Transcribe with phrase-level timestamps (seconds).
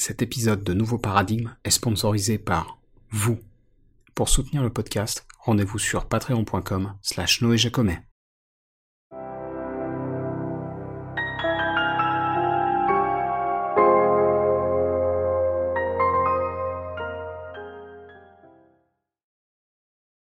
[0.00, 2.78] Cet épisode de Nouveau Paradigme est sponsorisé par
[3.10, 3.36] vous.
[4.14, 8.00] Pour soutenir le podcast, rendez-vous sur patreon.com slash noéjacomet.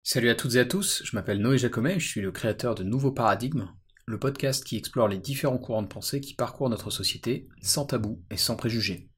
[0.02, 2.74] Salut à toutes et à tous, je m'appelle Noé Jacomet et je suis le créateur
[2.74, 3.68] de Nouveau Paradigme,
[4.06, 8.22] le podcast qui explore les différents courants de pensée qui parcourent notre société, sans tabou
[8.30, 9.09] et sans préjugés.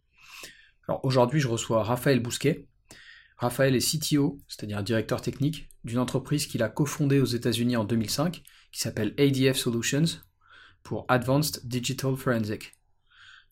[0.89, 2.67] Alors aujourd'hui, je reçois Raphaël Bousquet.
[3.37, 8.43] Raphaël est CTO, c'est-à-dire directeur technique, d'une entreprise qu'il a cofondée aux États-Unis en 2005,
[8.71, 10.05] qui s'appelle ADF Solutions,
[10.83, 12.73] pour Advanced Digital Forensic.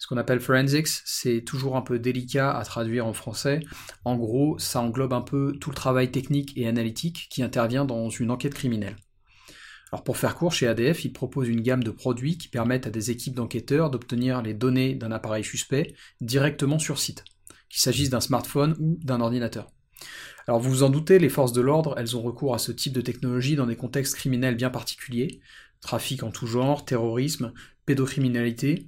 [0.00, 3.60] Ce qu'on appelle forensics, c'est toujours un peu délicat à traduire en français.
[4.06, 8.08] En gros, ça englobe un peu tout le travail technique et analytique qui intervient dans
[8.08, 8.96] une enquête criminelle.
[9.92, 12.90] Alors pour faire court, chez ADF, ils proposent une gamme de produits qui permettent à
[12.90, 17.24] des équipes d'enquêteurs d'obtenir les données d'un appareil suspect directement sur site,
[17.68, 19.68] qu'il s'agisse d'un smartphone ou d'un ordinateur.
[20.46, 22.92] Alors vous vous en doutez, les forces de l'ordre, elles ont recours à ce type
[22.92, 25.40] de technologie dans des contextes criminels bien particuliers,
[25.80, 27.52] trafic en tout genre, terrorisme,
[27.86, 28.86] pédocriminalité.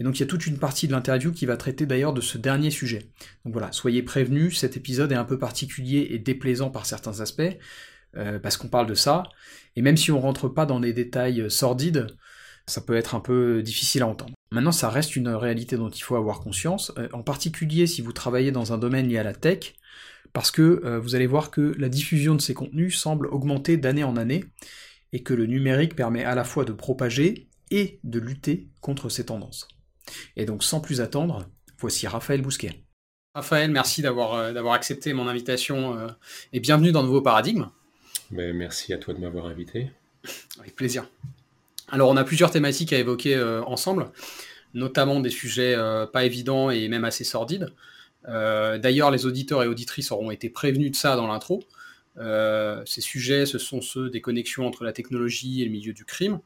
[0.00, 2.20] Et donc il y a toute une partie de l'interview qui va traiter d'ailleurs de
[2.20, 3.10] ce dernier sujet.
[3.44, 7.56] Donc voilà, soyez prévenus, cet épisode est un peu particulier et déplaisant par certains aspects,
[8.16, 9.22] euh, parce qu'on parle de ça.
[9.76, 12.08] Et même si on rentre pas dans des détails sordides,
[12.66, 14.34] ça peut être un peu difficile à entendre.
[14.52, 18.12] Maintenant, ça reste une réalité dont il faut avoir conscience, euh, en particulier si vous
[18.12, 19.74] travaillez dans un domaine lié à la tech,
[20.32, 24.04] parce que euh, vous allez voir que la diffusion de ces contenus semble augmenter d'année
[24.04, 24.44] en année,
[25.12, 29.26] et que le numérique permet à la fois de propager et de lutter contre ces
[29.26, 29.68] tendances.
[30.36, 31.46] Et donc sans plus attendre,
[31.78, 32.84] voici Raphaël Bousquet.
[33.34, 35.96] Raphaël, merci d'avoir accepté mon invitation
[36.52, 37.66] et bienvenue dans Nouveau Paradigme.
[38.30, 39.90] Merci à toi de m'avoir invité.
[40.60, 41.08] Avec plaisir.
[41.88, 44.10] Alors on a plusieurs thématiques à évoquer euh, ensemble,
[44.74, 45.76] notamment des sujets
[46.12, 47.72] pas évidents et même assez sordides.
[48.26, 51.64] D'ailleurs, les auditeurs et auditrices auront été prévenus de ça dans l'intro.
[52.86, 56.40] ces sujets, ce sont ceux des connexions entre la technologie et le milieu du crime.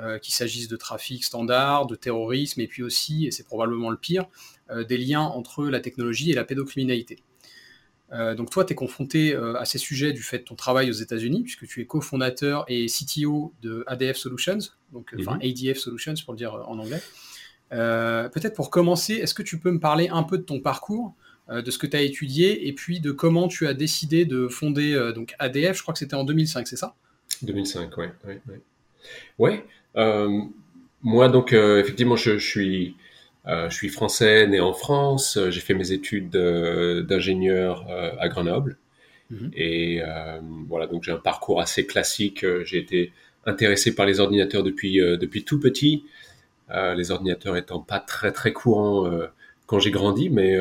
[0.00, 3.96] Euh, qu'il s'agisse de trafic standard, de terrorisme, et puis aussi, et c'est probablement le
[3.96, 4.26] pire,
[4.70, 7.18] euh, des liens entre la technologie et la pédocriminalité.
[8.12, 10.94] Euh, donc toi, tu es confronté à ces sujets du fait de ton travail aux
[10.94, 14.58] États-Unis, puisque tu es cofondateur et CTO de ADF Solutions,
[14.92, 15.50] donc enfin mhm.
[15.50, 17.02] ADF Solutions pour le dire en anglais.
[17.70, 21.14] Peut-être pour commencer, est-ce que tu peux me parler un peu de ton parcours,
[21.50, 25.12] de ce que tu as étudié, et puis de comment tu as décidé de fonder
[25.14, 26.94] donc ADF Je crois que c'était en 2005, c'est ça?
[27.42, 28.06] 2005, oui.
[28.24, 28.60] Ouais, ouais.
[29.38, 29.64] ouais.
[29.96, 30.42] Euh,
[31.02, 32.92] moi, donc, euh, effectivement, je, suis, euh,
[33.48, 35.38] je suis français, né en France.
[35.48, 37.86] J'ai fait mes études d'ingénieur
[38.18, 38.76] à Grenoble.
[39.30, 39.50] Mhm.
[39.54, 40.02] Et
[40.68, 42.44] voilà, donc j'ai un parcours assez classique.
[42.64, 43.12] J'ai été
[43.46, 46.04] intéressé par les ordinateurs depuis, depuis tout petit.
[46.70, 49.10] les ordinateurs étant pas très très courants
[49.66, 50.58] quand j'ai grandi, mais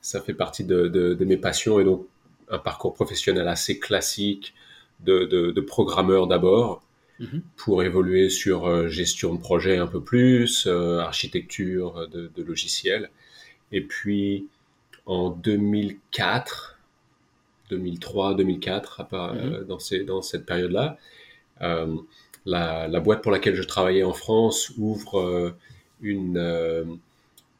[0.00, 2.06] ça fait partie de, de, mes passions et donc
[2.50, 4.54] un parcours professionnel assez classique
[5.00, 6.82] de, de programmeur d'abord,
[7.20, 7.42] Mhm.
[7.56, 13.10] pour évoluer sur euh, gestion de projet un peu plus, euh, architecture de, logiciels.
[13.72, 14.46] Et puis
[15.04, 16.78] en 2004,
[17.70, 20.96] 2003, 2004, dans, ces, dans cette période-là,
[21.62, 21.96] euh,
[22.46, 25.54] la, boîte pour laquelle je travaillais en France ouvre
[26.00, 27.00] une,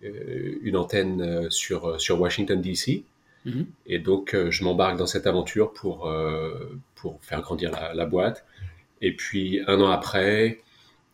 [0.00, 3.02] une antenne sur, sur Washington, D.C.
[3.44, 3.66] Mhm.
[3.86, 6.10] Et donc, je m'embarque dans cette aventure pour,
[6.94, 8.44] pour faire grandir la boîte.
[9.00, 10.60] Et puis un an après,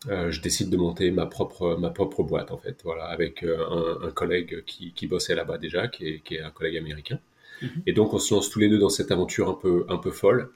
[0.09, 3.57] euh, je décide de monter ma propre ma propre boîte en fait, voilà, avec euh,
[4.01, 7.19] un, un, collègue qui, qui bossait là-bas déjà, qui est, qui est, un collègue américain.
[7.61, 7.83] Mhm.
[7.87, 10.11] Et donc on se lance tous les deux dans cette aventure un peu un peu
[10.11, 10.51] folle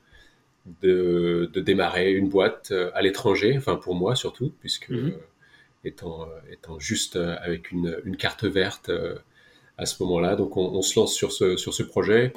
[0.82, 5.14] de, de démarrer une boîte euh, à l'étranger, enfin pour moi surtout, puisque mhm.
[5.84, 8.92] étant étant juste avec une, une carte verte
[9.78, 12.34] à ce moment-là, donc on, on, se lance sur ce sur ce projet.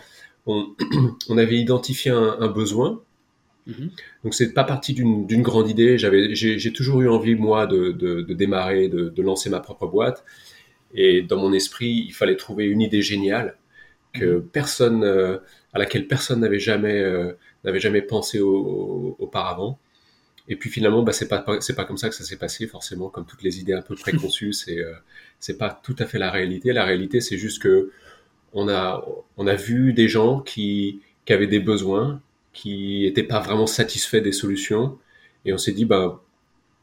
[0.46, 0.74] On,
[1.28, 3.02] on avait identifié un, un besoin
[3.66, 3.90] Mhm.
[4.24, 5.98] Donc c'est pas parti d'une grande idée.
[5.98, 9.86] J'avais, j'ai toujours eu envie moi de, de, de démarrer, de, de, lancer ma propre
[9.86, 10.24] boîte.
[10.94, 13.56] Et dans mon esprit, il fallait trouver une idée géniale
[14.12, 14.48] que mhm.
[14.48, 15.38] personne, euh,
[15.72, 17.32] à laquelle personne n'avait jamais, euh,
[17.64, 19.78] n'avait jamais pensé auparavant.
[20.48, 23.08] Et puis finalement, bah, c'est pas, c'est pas comme ça que ça s'est passé forcément,
[23.08, 24.52] comme toutes les idées un peu préconçues.
[24.52, 24.92] c'est, euh,
[25.38, 26.72] c'est pas tout à fait la réalité.
[26.72, 27.90] La réalité, c'est juste que
[28.52, 29.02] on a,
[29.36, 32.20] on a vu des gens qui, qui avaient des besoins
[32.52, 34.98] qui n'étaient pas vraiment satisfaits des solutions.
[35.44, 36.22] Et on s'est dit, bah,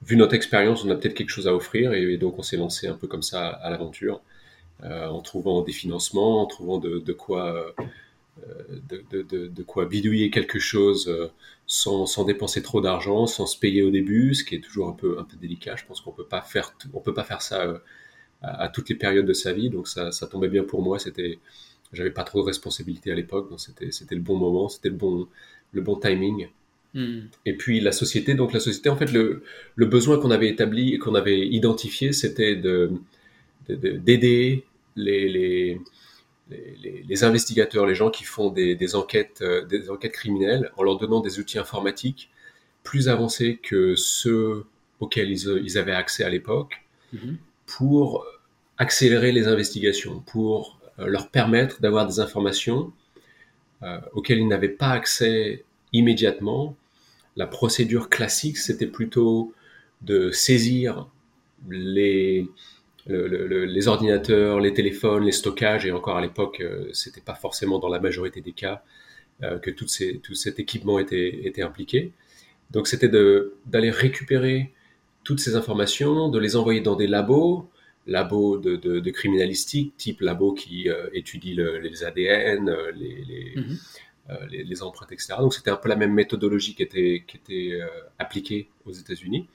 [0.01, 1.93] vu notre expérience, on a peut-être quelque chose à offrir.
[1.93, 4.21] Et, donc, on s'est lancé un peu comme ça à, l'aventure,
[4.83, 7.73] euh, en trouvant des financements, en trouvant de, de quoi,
[8.47, 11.27] euh, de, de, quoi bidouiller quelque chose euh,
[11.67, 14.93] sans, sans dépenser trop d'argent, sans se payer au début, ce qui est toujours un
[14.93, 15.75] peu, un peu délicat.
[15.75, 17.81] Je pense qu'on peut peut pas faire ça
[18.41, 19.69] à, toutes les périodes de sa vie.
[19.69, 20.99] Donc ça, ça tombait bien pour moi.
[20.99, 21.39] C'était,
[21.93, 24.95] j'avais pas trop de responsabilités à l'époque, donc c'était, c'était le bon moment, c'était le
[24.95, 25.27] bon,
[25.71, 26.49] le bon timing.
[26.93, 27.21] Hmm.
[27.45, 29.43] Et puis la société, donc la société, en fait, le,
[29.75, 32.91] le besoin qu'on avait établi et qu'on avait identifié, c'était de,
[33.69, 35.81] d'aider les, les,
[36.49, 40.83] les, les, investigateurs, les gens qui font des, des enquêtes, euh, des enquêtes criminelles, en
[40.83, 42.29] leur donnant des outils informatiques
[42.83, 44.65] plus avancés que ceux
[44.99, 46.81] auxquels ils, ils avaient accès à l'époque,
[47.13, 47.35] hmm
[47.77, 48.25] pour
[48.77, 52.91] accélérer les investigations, pour euh, leur permettre d'avoir des informations
[53.83, 56.75] euh, auxquelles ils n'avaient pas accès immédiatement.
[57.35, 59.53] La procédure classique, c'était plutôt
[60.01, 61.07] de saisir
[61.69, 62.47] les,
[63.07, 67.89] les ordinateurs, les téléphones, les stockages, et encore à l'époque, euh, c'était pas forcément dans
[67.89, 68.83] la majorité des cas
[69.61, 72.11] que toutes ces, tout cet équipement était impliqué.
[72.71, 74.73] Donc c'était d'aller récupérer
[75.23, 77.69] toutes ces informations, de les envoyer dans des labos,
[78.09, 82.91] labos de, de, criminalistique, type labo qui euh, étudie les ADN, euh,
[83.55, 83.77] mhm.
[84.29, 85.35] euh, les, les, empreintes, etc.
[85.39, 87.79] Donc c'était un peu la même méthodologie qui était, qui était
[88.17, 89.47] appliquée aux États-Unis.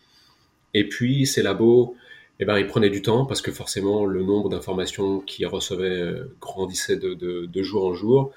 [0.73, 1.97] Et puis ces labos,
[2.41, 6.97] eh ben, ils prenaient du temps parce que forcément le nombre d'informations qu'ils recevaient grandissait
[6.97, 8.33] de, de, jour en jour.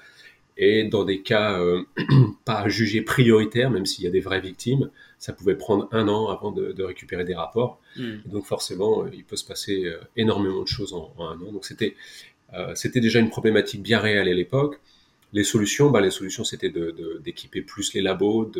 [0.56, 1.60] Et dans des cas
[2.44, 6.28] pas jugés prioritaires, même s'il y a des vraies victimes, ça pouvait prendre un an
[6.28, 7.80] avant de, récupérer des rapports.
[7.96, 8.18] Hmm.
[8.26, 11.52] donc forcément, euh, il peut se passer euh, énormément de choses en, un an.
[11.52, 11.96] Donc c'était
[12.54, 14.80] euh, c'était déjà une problématique bien réelle à l'époque.
[15.34, 16.72] Les solutions, bah, les solutions, c'était
[17.20, 18.50] d'équiper plus les labos,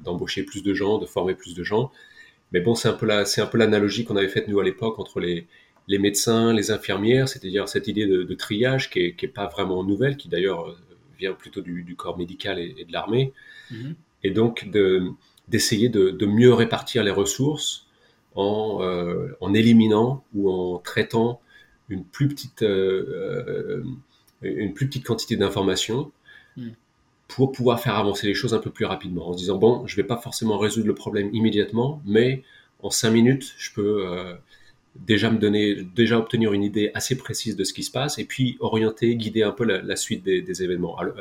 [0.00, 1.90] d'embaucher plus de gens, de former plus de gens.
[2.52, 4.64] Mais bon, c'est un peu la, c'est un peu l'analogie qu'on avait faite nous à
[4.64, 5.48] l'époque entre les,
[5.88, 9.82] les médecins, les infirmières, c'est-à-dire cette idée de, triage qui est, qui est pas vraiment
[9.82, 10.78] nouvelle, qui d'ailleurs
[11.18, 13.32] vient plutôt du, corps médical et, de l'armée.
[13.72, 13.94] Hmm.
[14.22, 15.10] Et donc de,
[15.48, 17.86] d'essayer de, mieux répartir les ressources
[18.34, 21.40] en, euh, en, éliminant ou en traitant
[21.88, 23.84] une plus petite, euh, euh,
[24.42, 26.12] une plus petite quantité d'informations
[26.56, 26.70] hmm.
[27.26, 29.96] pour pouvoir faire avancer les choses un peu plus rapidement en se disant bon je
[29.96, 32.42] vais pas forcément résoudre le problème immédiatement mais
[32.82, 34.04] en cinq minutes je peux
[34.94, 38.24] déjà me donner déjà obtenir une idée assez précise de ce qui se passe et
[38.24, 41.16] puis orienter guider un peu la, suite des, événements alors,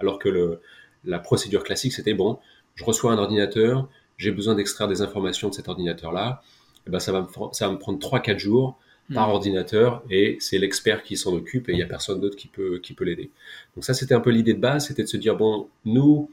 [0.00, 0.60] alors que le,
[1.04, 2.38] la procédure classique c'était bon
[2.76, 6.42] je reçois un ordinateur, j'ai besoin d'extraire des informations de cet ordinateur-là,
[6.86, 8.78] eh ben ça va me, ça va me prendre 3-4 jours
[9.12, 9.32] par hmm.
[9.32, 12.78] ordinateur et c'est l'expert qui s'en occupe et il n'y a personne d'autre qui peut,
[12.78, 13.30] qui peut l'aider.
[13.74, 16.30] Donc ça, c'était un peu l'idée de base, c'était de se dire, bon, nous,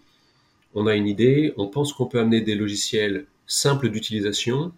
[0.76, 4.72] on a une idée, on pense qu'on peut amener des logiciels simples d'utilisation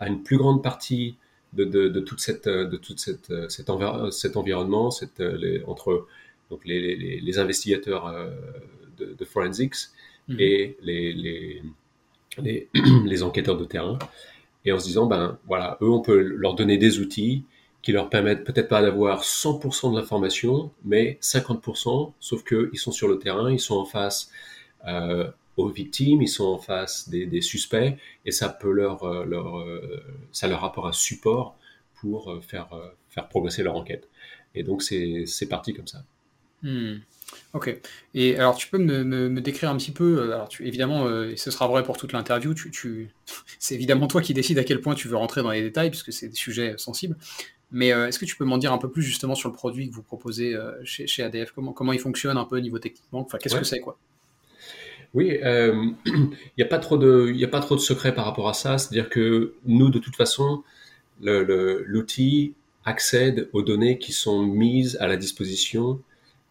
[0.00, 1.16] à une plus grande partie
[1.52, 3.70] de, de, de toute cette, de toute cette, cet,
[4.10, 6.06] cet environnement, cette, les, entre
[6.50, 8.30] donc les, les, les investigateurs euh,
[8.98, 9.74] de, de forensics
[10.28, 10.36] Mhm.
[10.38, 11.62] et les, les,
[12.38, 12.68] les,
[13.04, 13.98] les, enquêteurs de terrain.
[14.64, 17.44] Et en se disant, ben voilà, eux, on peut leur donner des outils
[17.82, 23.08] qui leur permettent peut-être pas d'avoir 100% de l'information, mais 50%, sauf qu'ils sont sur
[23.08, 24.30] le terrain, ils sont en face
[24.86, 29.24] euh, aux victimes, ils sont en face des, des suspects, et ça peut leur, euh,
[29.24, 31.56] leur euh, ça leur apporte un support
[32.00, 32.68] pour faire,
[33.08, 34.08] faire progresser leur enquête.
[34.54, 36.04] Et donc c'est parti comme ça.
[36.62, 36.96] Hmm.
[37.54, 37.76] Ok.
[38.14, 41.30] Et alors, tu peux me, me, décrire un petit peu, euh, alors tu, évidemment, euh,
[41.30, 43.10] et ce sera vrai pour toute l'interview, tu, tu,
[43.58, 46.12] c'est évidemment toi qui décides à quel point tu veux rentrer dans les détails, puisque
[46.12, 47.16] c'est des sujets sensibles.
[47.70, 49.88] Mais euh, est-ce que tu peux m'en dire un peu plus justement sur le produit
[49.88, 53.20] que vous proposez chez, chez, ADF comment, comment il fonctionne un peu au niveau techniquement?
[53.20, 53.98] Enfin, qu'est-ce que c'est, quoi?
[55.14, 55.94] Oui, il
[56.58, 58.78] n'y a, pas trop de, a pas trop de secrets par rapport à ça.
[58.78, 60.62] C'est-à-dire que nous, de toute façon,
[61.20, 66.00] l'outil accède aux données qui sont mises à la disposition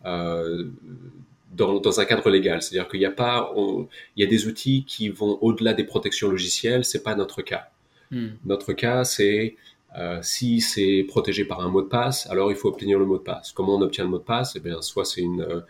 [0.04, 2.62] dans, dans, un cadre légal.
[2.62, 6.30] C'est-à-dire qu'il n'y a pas, il y a des outils qui vont au-delà des protections
[6.30, 6.86] logicielles.
[6.86, 7.70] C'est pas notre cas.
[8.12, 8.30] Hmm.
[8.46, 9.56] Notre cas, c'est
[9.98, 13.18] euh, si c'est protégé par un mot de passe, alors il faut obtenir le mot
[13.18, 13.52] de passe.
[13.52, 14.54] Comment on obtient le mot de passe?
[14.56, 15.62] Eh bien, soit c'est une, euh,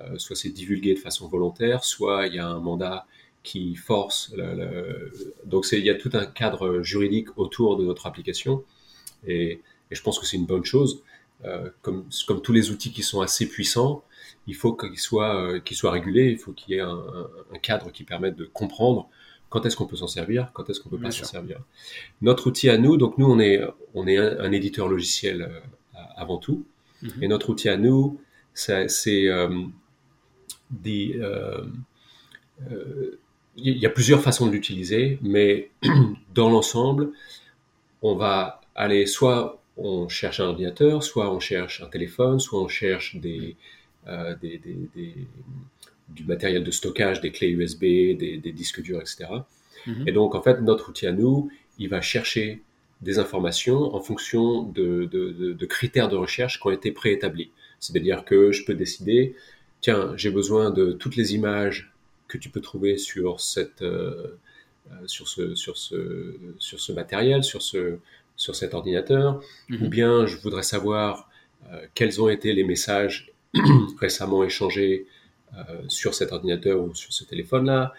[0.00, 3.06] euh soit c'est divulgué de façon volontaire, soit il y a un mandat
[3.42, 4.32] qui force.
[4.34, 5.34] Le, le...
[5.44, 8.64] Donc, il y a tout un cadre juridique autour de notre application,
[9.26, 11.02] et, et je pense que c'est une bonne chose.
[11.44, 14.02] Euh, comme, comme tous les outils qui sont assez puissants,
[14.46, 17.04] il faut qu'ils soient, euh, soient régulés, il faut qu'il y ait un,
[17.52, 19.10] un, cadre qui permette de comprendre
[19.50, 21.60] quand est-ce qu'on peut s'en servir, quand est-ce qu'on peut pas s'en servir.
[22.22, 23.60] Notre outil à nous, donc nous on est,
[23.92, 25.60] on est un, éditeur logiciel euh,
[26.16, 26.64] avant tout,
[27.02, 27.22] mhm.
[27.22, 28.18] et notre outil à nous,
[28.54, 28.86] c'est
[30.70, 31.20] des...
[33.56, 35.70] il y a plusieurs façons de l'utiliser, mais
[36.34, 37.12] dans l'ensemble,
[38.00, 42.68] on va aller soit on cherche un ordinateur, soit on cherche un téléphone, soit on
[42.68, 43.56] cherche des,
[44.08, 45.14] euh, des, des,
[46.08, 49.26] du matériel de stockage, des clés USB, des, disques durs, etc.
[49.86, 50.08] Mhm.
[50.08, 52.62] Et donc, en fait, notre outil à nous, il va chercher
[53.02, 57.50] des informations en fonction de, critères de recherche qui ont été préétablis.
[57.80, 59.34] C'est-à-dire que je peux décider,
[59.80, 61.92] tiens, j'ai besoin de toutes les images
[62.28, 64.38] que tu peux trouver sur, cette, euh,
[64.90, 67.98] euh, sur, ce, sur, ce, sur ce matériel, sur, ce,
[68.36, 69.82] sur cet ordinateur, mhm.
[69.82, 71.28] ou bien je voudrais savoir
[71.72, 73.32] euh, quels ont été les messages
[74.00, 75.06] récemment échangés
[75.88, 77.94] sur cet ordinateur ou sur ce téléphone-là,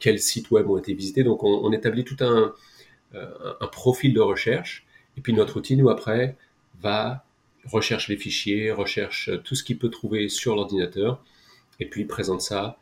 [0.00, 1.22] quels sites web ont été visités.
[1.22, 2.54] Donc on établit tout un,
[3.16, 4.84] euh, un profil de recherche.
[5.16, 6.36] Et puis notre outil, nous, après,
[6.80, 7.24] va
[7.64, 11.22] recherche les fichiers, recherche tout ce qu'il peut trouver sur l'ordinateur,
[11.80, 12.78] et puis présente ça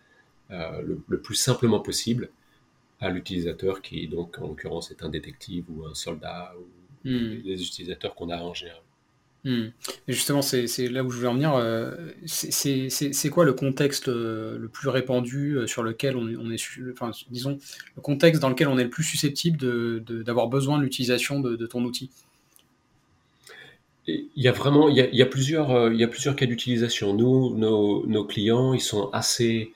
[0.50, 2.30] euh, le, plus simplement possible
[3.00, 7.42] à l'utilisateur qui, donc, en l'occurrence, est un détective ou un soldat, ou hmm.
[7.44, 8.80] les utilisateurs qu'on a en général.
[9.46, 9.72] Hmm.
[10.08, 11.54] justement, c'est là où je voulais en venir.
[11.54, 16.56] Euh, c'est quoi le contexte euh, le plus répandu euh, sur lequel on, est,
[16.92, 17.58] enfin, disons,
[17.94, 19.58] le contexte dans lequel on est le plus susceptible
[20.24, 22.10] d'avoir besoin de l'utilisation de, ton outil?
[24.06, 27.12] Il y a vraiment, il y a, plusieurs, il y a plusieurs cas d'utilisation.
[27.12, 29.72] Nous, nos, clients, ils sont assez,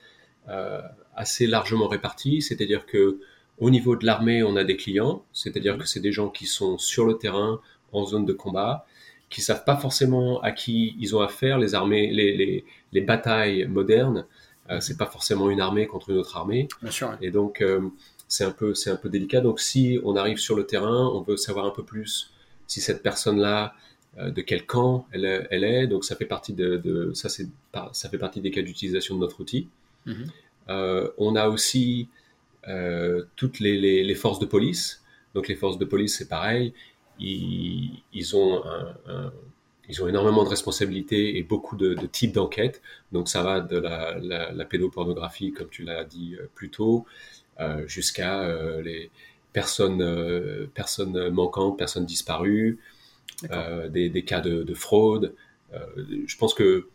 [1.18, 2.40] assez largement répartis.
[2.42, 3.20] C'est-à-dire que
[3.58, 6.78] au niveau de l'armée, on a des clients, c'est-à-dire que c'est des gens qui sont
[6.78, 7.60] sur le terrain,
[7.92, 8.86] en zone de combat,
[9.30, 11.58] qui savent pas forcément à qui ils ont affaire.
[11.58, 14.26] Les armées, les, les, les batailles modernes,
[14.70, 16.68] euh, c'est pas forcément une armée contre une autre armée.
[16.82, 17.16] Bien sûr.
[17.20, 17.80] Et donc euh,
[18.28, 19.40] c'est un peu c'est un peu délicat.
[19.40, 22.30] Donc si on arrive sur le terrain, on veut savoir un peu plus
[22.66, 23.74] si cette personne-là
[24.18, 25.86] euh, de quel camp elle, elle, est.
[25.86, 27.48] Donc ça fait partie de, de ça c'est
[27.92, 29.68] ça fait partie des cas d'utilisation de notre outil.
[30.06, 30.26] Mhm.
[30.68, 32.08] On a aussi
[32.68, 35.02] euh, toutes les, les, les, forces de police.
[35.34, 36.74] Donc les forces de police, c'est pareil
[37.20, 38.62] ils, ont
[39.88, 42.82] ils ont énormément de responsabilités et beaucoup de, types d'enquêtes.
[43.12, 47.06] Donc ça va de la, pédopornographie, comme tu l'as dit euh, plus tôt,
[47.60, 49.10] euh, jusqu'à euh, les
[49.52, 52.78] personnes, personnes manquantes, personnes disparues,
[53.42, 55.34] des, cas de, fraude.
[55.72, 56.88] je pense que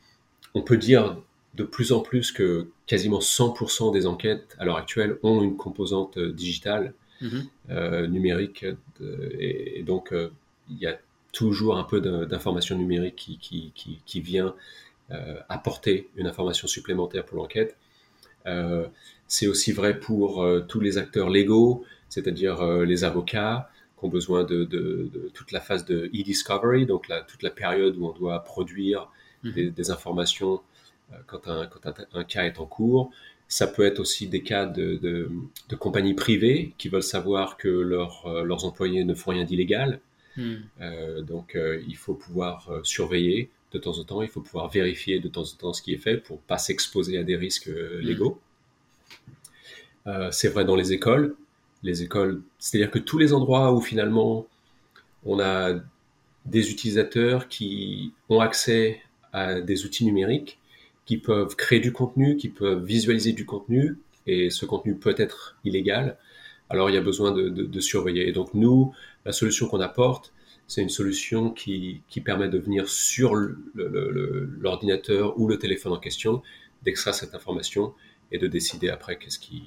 [0.54, 1.18] on peut dire
[1.56, 6.18] de plus en plus que quasiment 100% des enquêtes à l'heure actuelle ont une composante
[6.18, 6.94] digitale
[7.24, 7.48] Mhm.
[7.70, 8.66] Euh, numérique.
[9.40, 10.30] et, donc, euh,
[10.70, 11.00] il y a
[11.32, 14.54] toujours un peu d'information numérique qui, qui, qui, vient
[15.12, 17.76] euh, apporter une information supplémentaire pour l'enquête.
[19.28, 24.64] c'est aussi vrai pour tous les acteurs légaux, c'est-à-dire les avocats qui ont besoin de,
[24.66, 29.10] de, toute la phase de e-discovery, donc la, toute la période où on doit produire
[29.44, 29.72] mhm.
[29.72, 30.62] des, informations
[31.28, 31.82] quand, un, quand
[32.14, 33.12] un, cas est en cours.
[33.48, 38.44] Ça peut être aussi des cas de, de, compagnies privées qui veulent savoir que euh,
[38.44, 40.00] leurs employés ne font rien d'illégal.
[40.38, 40.56] Hmm.
[40.82, 45.20] Euh, donc euh, il faut pouvoir surveiller de temps en temps, il faut pouvoir vérifier
[45.20, 48.00] de temps en temps ce qui est fait pour pas s'exposer à des risques hmm.
[48.00, 48.40] légaux.
[50.32, 51.36] c'est vrai dans les écoles.
[51.84, 54.48] Les écoles, c'est-à-dire que tous les endroits où finalement
[55.26, 55.76] on a
[56.46, 59.02] des utilisateurs qui ont accès
[59.32, 60.60] à des outils numériques,
[61.06, 65.58] qui peuvent créer du contenu, qui peuvent visualiser du contenu, et ce contenu peut être
[65.64, 66.18] illégal.
[66.70, 68.28] Alors il y a besoin de, surveiller.
[68.28, 68.94] Et donc nous,
[69.26, 70.34] la solution qu'on apporte,
[70.68, 73.36] c'est une solution qui, permet de venir sur
[73.76, 76.42] l'ordinateur ou le téléphone en question,
[76.84, 77.94] d'extraire cette information
[78.32, 79.64] et de décider après qu'est-ce qui,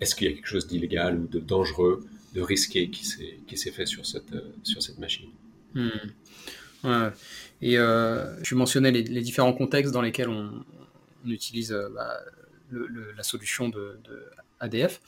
[0.00, 3.86] est-ce qu'il y a quelque chose d'illégal ou de dangereux, de risqué qui s'est fait
[3.86, 5.30] sur cette, sur cette machine.
[5.74, 5.88] Hmm.
[7.62, 10.64] Et euh, tu mentionnais les, différents contextes dans lesquels on,
[11.26, 12.18] utilise euh, bah,
[13.16, 14.00] la solution de,
[14.60, 15.00] ADF.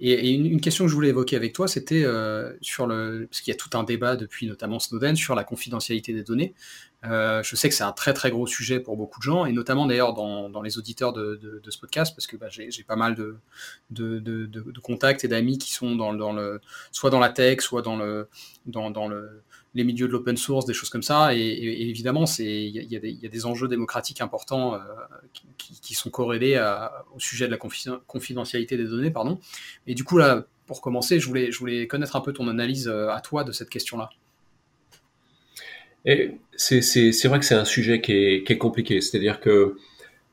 [0.00, 3.26] Et, une, question que je voulais évoquer avec toi, c'était euh, sur le.
[3.30, 6.52] Parce qu'il y a tout un débat depuis notamment Snowden sur la confidentialité des données.
[7.04, 9.52] Euh, je sais que c'est un très très gros sujet pour beaucoup de gens, et
[9.52, 13.14] notamment d'ailleurs dans, dans, les auditeurs de, ce podcast, parce que bah, j'ai pas mal
[13.14, 13.38] de,
[13.90, 17.96] de contacts et d'amis qui sont dans, dans, le, soit dans la tech, soit dans,
[17.96, 18.28] le,
[18.66, 19.42] dans, dans le,
[19.74, 21.34] les milieux de l'open source, des choses comme ça.
[21.34, 24.78] Et, évidemment, il y, y, a des enjeux démocratiques importants euh,
[25.32, 26.58] qui, qui, sont corrélés
[27.14, 27.58] au sujet de la
[28.06, 28.93] confidentialité des données.
[29.10, 29.38] Pardon.
[29.86, 32.88] Et du coup, là, pour commencer, je voulais, je voulais connaître un peu ton analyse
[32.88, 34.10] euh, à toi de cette question-là.
[36.06, 36.80] Et c'est
[37.24, 39.00] vrai que c'est un sujet qui est, qui est compliqué.
[39.00, 39.76] C'est-à-dire que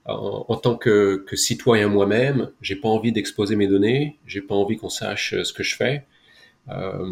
[0.05, 4.77] en, tant que, que citoyen moi-même, j'ai pas envie d'exposer mes données, j'ai pas envie
[4.77, 6.05] qu'on sache ce que je fais.
[6.69, 7.11] Euh,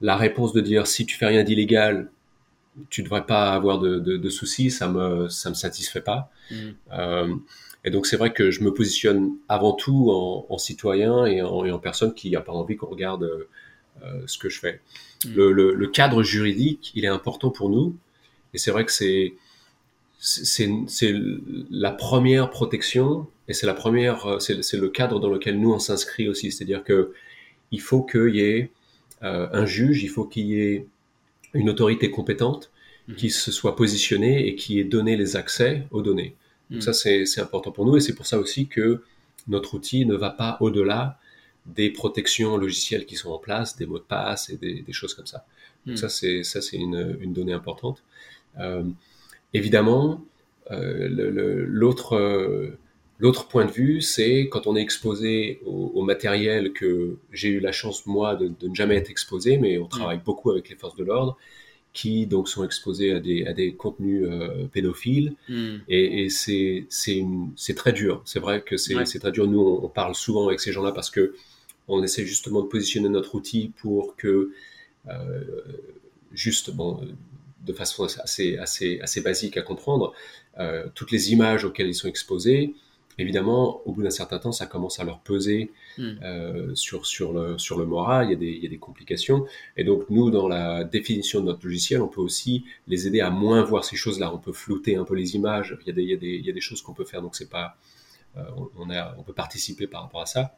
[0.00, 2.10] la réponse de dire si tu fais rien d'illégal,
[2.88, 6.30] tu devrais pas avoir de, de, de, soucis, ça me ça me satisfait pas.
[6.50, 6.56] Mm.
[6.92, 7.34] Euh,
[7.84, 11.64] et donc c'est vrai que je me positionne avant tout en, en citoyen et en,
[11.64, 13.48] et en, personne qui n'a pas envie qu'on regarde
[14.02, 14.80] euh, ce que je fais.
[15.24, 15.34] Mm.
[15.34, 17.96] Le, le, le, cadre juridique, il est important pour nous,
[18.54, 19.34] et c'est vrai que c'est
[20.22, 21.14] c'est
[21.70, 26.28] la première protection et c'est la première c'est le cadre dans lequel nous on s'inscrit
[26.28, 27.14] aussi, c'est-à-dire que
[27.70, 28.70] il faut qu'il y ait
[29.22, 30.86] un juge, il faut qu'il y ait
[31.54, 32.70] une autorité compétente
[33.08, 33.14] mmh.
[33.14, 36.34] qui se soit positionnée et qui ait donné les accès aux données.
[36.70, 36.92] Donc mmh.
[36.92, 39.02] ça, c'est important pour nous et c'est pour ça aussi que
[39.48, 41.18] notre outil ne va pas au-delà
[41.66, 45.26] des protections logicielles qui sont en place, des mots de passe et des, choses comme
[45.26, 45.44] ça.
[45.86, 45.98] Donc hmm.
[45.98, 48.02] ça, c'est ça, c'est une, une, donnée importante.
[48.58, 48.84] Euh,
[49.54, 50.24] évidemment,
[50.70, 51.08] euh,
[51.68, 52.78] l'autre euh,
[53.18, 57.72] l'autre point de vue, c'est quand on est exposé au, matériel que j'ai eu la
[57.72, 60.24] chance moi de, de, ne jamais être exposé, mais on travaille hmm.
[60.24, 61.36] beaucoup avec les forces de l'ordre
[61.92, 65.78] qui donc sont exposés à des, à des contenus euh, pédophiles hmm.
[65.88, 68.22] et, et c'est c'est très dur.
[68.24, 69.46] C'est vrai que c'est c'est très dur.
[69.48, 71.34] Nous, on, on, parle souvent avec ces gens-là parce que
[71.90, 74.52] on essaie justement de positionner notre outil pour que,
[75.08, 75.40] euh,
[76.32, 77.00] juste, bon,
[77.66, 80.12] de façon assez, assez, assez basique à comprendre,
[80.58, 82.74] euh, toutes les images auxquelles ils sont exposés,
[83.20, 86.10] évidemment, au bout d'un certain temps, ça commence à leur peser hmm.
[86.22, 88.78] euh, sur, sur, le, sur le moral, il y, a des, il y, a des,
[88.78, 89.46] complications.
[89.76, 93.30] Et donc, nous, dans la définition de notre logiciel, on peut aussi les aider à
[93.30, 94.32] moins voir ces choses-là.
[94.34, 96.34] On peut flouter un peu les images, il y a des, il y a des,
[96.34, 97.76] il y a des choses qu'on peut faire, donc c'est pas...
[98.78, 100.56] on, a, on peut participer par rapport à ça.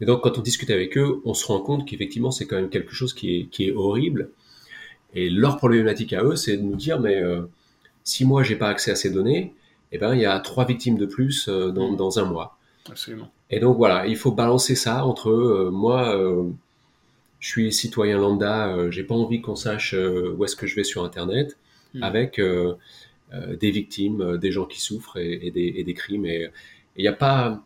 [0.00, 2.68] Et donc, quand on discute avec eux, on se rend compte qu'effectivement, c'est quand même
[2.68, 4.30] quelque chose qui est, qui est horrible.
[5.14, 7.42] Et leur problématique à eux, c'est de nous dire, mais euh,
[8.02, 9.54] si moi, j'ai pas accès à ces données,
[9.94, 11.96] eh ben, il y a trois victimes de plus euh, dans, mhm.
[11.96, 12.58] dans, un mois.
[12.88, 13.30] Absolument.
[13.50, 16.16] Et donc, voilà, il faut balancer ça entre euh, moi,
[17.40, 21.04] je suis citoyen lambda, j'ai pas envie qu'on sache où est-ce que je vais sur
[21.04, 21.56] Internet,
[21.94, 22.02] mhm.
[22.02, 22.40] avec
[23.32, 26.24] des victimes, des gens qui souffrent et, des, et des, crimes.
[26.26, 26.48] Et
[26.96, 27.62] il n'y a pas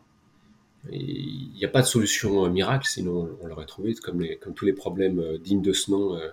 [0.91, 3.93] il n'y a pas de solution euh, miracle, sinon on l'aurait trouvé.
[3.95, 6.29] Comme, les, comme tous les problèmes euh, dignes de ce nom, euh,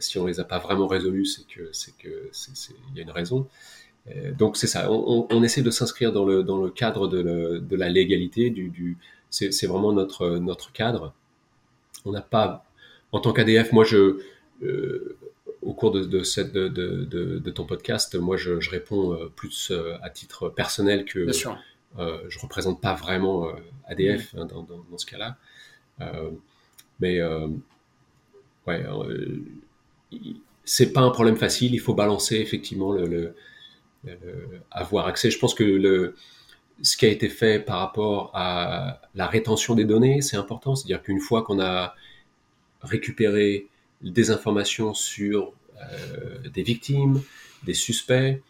[0.00, 2.30] si on les a pas vraiment résolus, c'est que c'est que
[2.90, 3.46] il y a une raison.
[4.38, 4.90] Donc c'est ça.
[4.92, 8.50] On, on, essaie de s'inscrire dans le dans le cadre de, le, de la légalité.
[8.50, 8.98] Du, du
[9.30, 11.14] c'est vraiment notre notre cadre.
[12.04, 12.66] On n'a pas,
[13.12, 14.18] en tant qu'ADF, moi je
[15.62, 17.04] au cours de, de, cette, de, de,
[17.38, 21.26] de, ton podcast, moi je, je réponds plus à titre personnel que,
[21.98, 23.52] euh, je représente pas vraiment euh,
[23.86, 25.36] ADF hein, dans, dans, dans, ce cas-là.
[26.00, 26.30] Euh,
[27.00, 27.20] mais
[28.66, 28.84] ouais,
[30.64, 31.74] c'est pas un problème facile.
[31.74, 33.34] Il faut balancer effectivement le, le,
[34.70, 35.30] avoir accès.
[35.30, 36.16] Je pense que le,
[36.82, 40.74] ce qui a été fait par rapport à la rétention des données, c'est important.
[40.74, 41.94] C'est-à-dire qu'une fois qu'on a
[42.82, 43.68] récupéré
[44.02, 47.22] des informations sur euh, des victimes,
[47.64, 48.40] des suspects,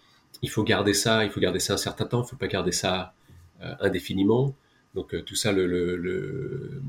[0.42, 2.48] il faut garder ça, il faut garder ça un certain temps, il ne faut pas
[2.48, 3.14] garder ça
[3.62, 4.54] euh, indéfiniment.
[4.94, 6.82] Donc euh, tout ça, le,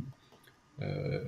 [0.82, 1.20] euh,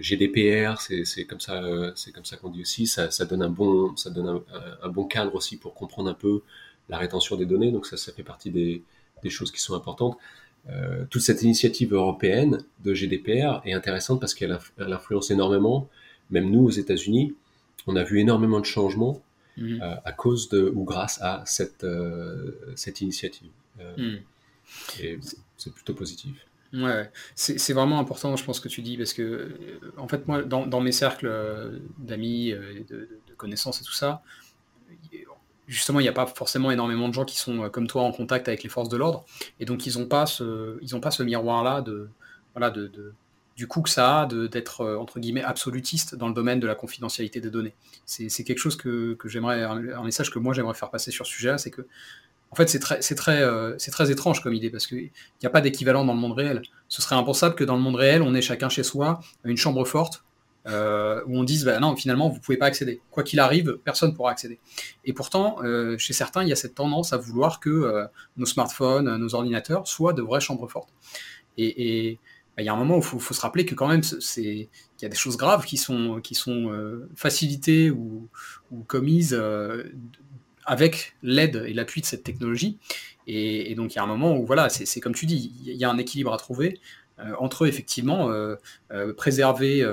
[0.00, 2.86] GDPR, c'est comme ça, c'est comme ça qu'on dit aussi.
[2.86, 6.42] Ça donne un, bon cadre aussi pour comprendre un peu
[6.88, 7.72] la rétention des données.
[7.72, 8.82] Donc ça, ça fait partie des,
[9.22, 10.16] des choses qui sont importantes.
[10.70, 15.88] Euh, toute cette initiative européenne de GDPR est intéressante parce qu'elle influence énormément,
[16.30, 17.34] même nous aux États-Unis,
[17.86, 19.22] on a vu énormément de changements
[19.58, 19.82] mmh.
[19.82, 23.50] euh, à cause de ou grâce à cette, euh, cette initiative.
[23.98, 24.16] Mmh.
[25.02, 25.18] Et
[25.58, 26.46] c'est plutôt positif.
[26.72, 29.54] Ouais, c'est vraiment important, je pense, que tu dis, parce que,
[29.96, 31.30] en fait, moi, dans, dans mes cercles
[31.98, 32.84] d'amis, de,
[33.28, 34.22] de, connaissances et tout ça,
[35.66, 38.48] justement, il n'y a pas forcément énormément de gens qui sont, comme toi, en contact
[38.48, 39.24] avec les forces de l'ordre,
[39.60, 42.08] et donc ils n'ont pas ce, ils ont pas ce miroir-là de,
[42.54, 42.90] voilà, de,
[43.56, 47.40] du coup que ça a d'être, entre guillemets, absolutiste dans le domaine de la confidentialité
[47.40, 47.74] des données.
[48.06, 51.32] C'est quelque chose que, que j'aimerais, un, message que moi j'aimerais faire passer sur ce
[51.32, 51.86] sujet-là, c'est que
[52.50, 55.10] en fait, c'est très, très, euh, c'est très étrange comme idée parce qu'il
[55.42, 56.62] n'y a pas d'équivalent dans le monde réel.
[56.88, 59.84] Ce serait impensable que dans le monde réel, on ait chacun chez soi une chambre
[59.84, 60.23] forte
[60.66, 63.00] euh, où on dise bah non, finalement, vous pouvez pas accéder.
[63.10, 64.58] Quoi qu'il arrive, personne ne pourra accéder.
[65.04, 69.16] Et pourtant, euh, chez certains, il y a cette tendance à vouloir que nos smartphones,
[69.16, 70.92] nos ordinateurs soient de vraies chambres fortes.
[71.56, 72.18] Et,
[72.56, 74.68] bah, il y a un moment où il faut, se rappeler que quand même, c'est
[74.96, 76.70] qu'il y a des choses graves qui sont, qui sont
[77.16, 78.28] facilitées ou,
[78.70, 79.38] ou commises
[80.66, 82.78] avec l'aide et l'appui de cette technologie.
[83.26, 85.84] Et, donc il y a un moment où, voilà, c'est comme tu dis, il y
[85.84, 86.80] a un équilibre à trouver
[87.20, 88.56] euh, entre effectivement euh,
[88.90, 89.86] euh, préserver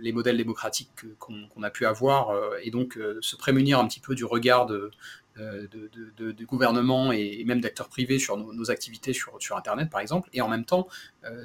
[0.00, 4.24] les modèles démocratiques qu'on a pu avoir et donc se prémunir un petit peu du
[4.24, 4.90] regard de,
[5.36, 10.48] de, gouvernement et, même d'acteurs privés sur nos, activités sur, Internet, par exemple, et en
[10.48, 10.88] même temps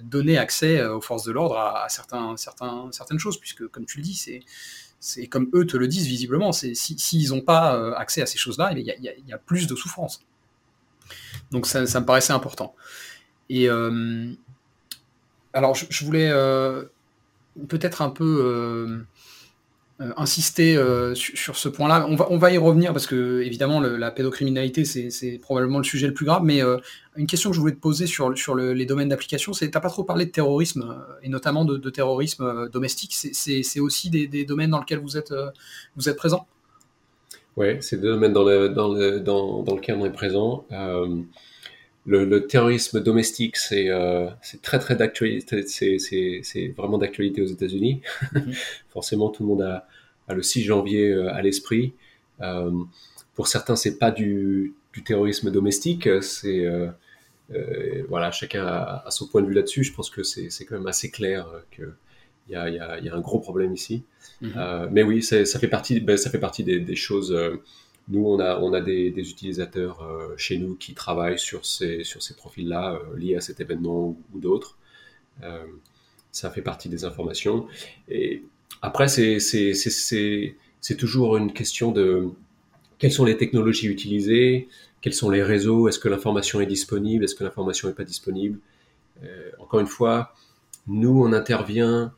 [0.03, 2.35] donner accès aux forces de l'ordre à, certains,
[2.91, 4.41] certaines choses, puisque, comme tu le dis,
[4.99, 8.71] c'est comme eux te le disent visiblement, s'ils si, n'ont pas accès à ces choses-là,
[8.75, 10.21] eh il y, a plus de souffrance.
[11.51, 12.75] Donc ça, me paraissait important.
[13.49, 13.69] Et
[15.55, 16.83] alors je, voulais euh,
[17.69, 19.05] peut-être un peu
[20.01, 22.05] euh, insister euh, sur, ce point-là.
[22.09, 26.07] On va, on va y revenir parce que, évidemment, la pédocriminalité, c'est probablement le sujet
[26.07, 26.43] le plus grave.
[26.43, 26.61] Mais
[27.15, 29.81] une question que je voulais te poser sur, sur les domaines d'application, c'est tu n'as
[29.81, 33.15] pas trop parlé de terrorisme, et notamment de, terrorisme domestique.
[33.15, 35.33] C'est aussi des, domaines dans lesquels vous êtes,
[35.95, 36.47] vous êtes présent?
[37.55, 40.65] Oui, c'est des domaines dans, le, dans, le, dans, dans lequel on est présent.
[42.07, 43.89] Le, terrorisme domestique, c'est
[44.61, 48.01] très très d'actualité, c'est vraiment d'actualité aux États-Unis.
[48.89, 49.87] Forcément, tout le monde a,
[50.33, 51.93] le 6 janvier euh, à l'esprit.
[52.41, 52.71] Euh,
[53.33, 56.89] pour certains, c'est pas du, terrorisme domestique, c'est euh,
[58.07, 59.83] voilà, chacun a, son point de vue là-dessus.
[59.83, 61.93] Je pense que c'est quand même assez clair qu'il
[62.49, 64.03] y a, y, a, un gros problème ici.
[64.41, 64.89] Mhm.
[64.91, 67.35] mais oui, ça fait partie, ben, ça fait partie des, choses.
[68.07, 70.05] Nous, on a, des, utilisateurs
[70.37, 72.03] chez nous qui travaillent sur ces,
[72.37, 74.77] profils-là liés à cet événement ou, d'autres.
[76.31, 77.67] ça fait partie des informations.
[78.07, 78.43] Et
[78.81, 82.29] après, c'est toujours une question de
[82.97, 84.67] quelles sont les technologies utilisées,
[85.01, 88.59] quels sont les réseaux, est-ce que l'information est disponible, est-ce que l'information n'est pas disponible.
[89.23, 90.33] Euh, encore une fois,
[90.87, 92.13] nous, on intervient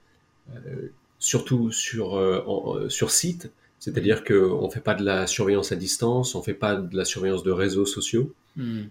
[0.55, 0.87] euh,
[1.19, 6.35] surtout sur, euh, sur site, c'est-à-dire qu'on ne fait pas de la surveillance à distance,
[6.35, 8.33] on ne fait pas de la surveillance de réseaux sociaux.
[8.55, 8.85] Hmm.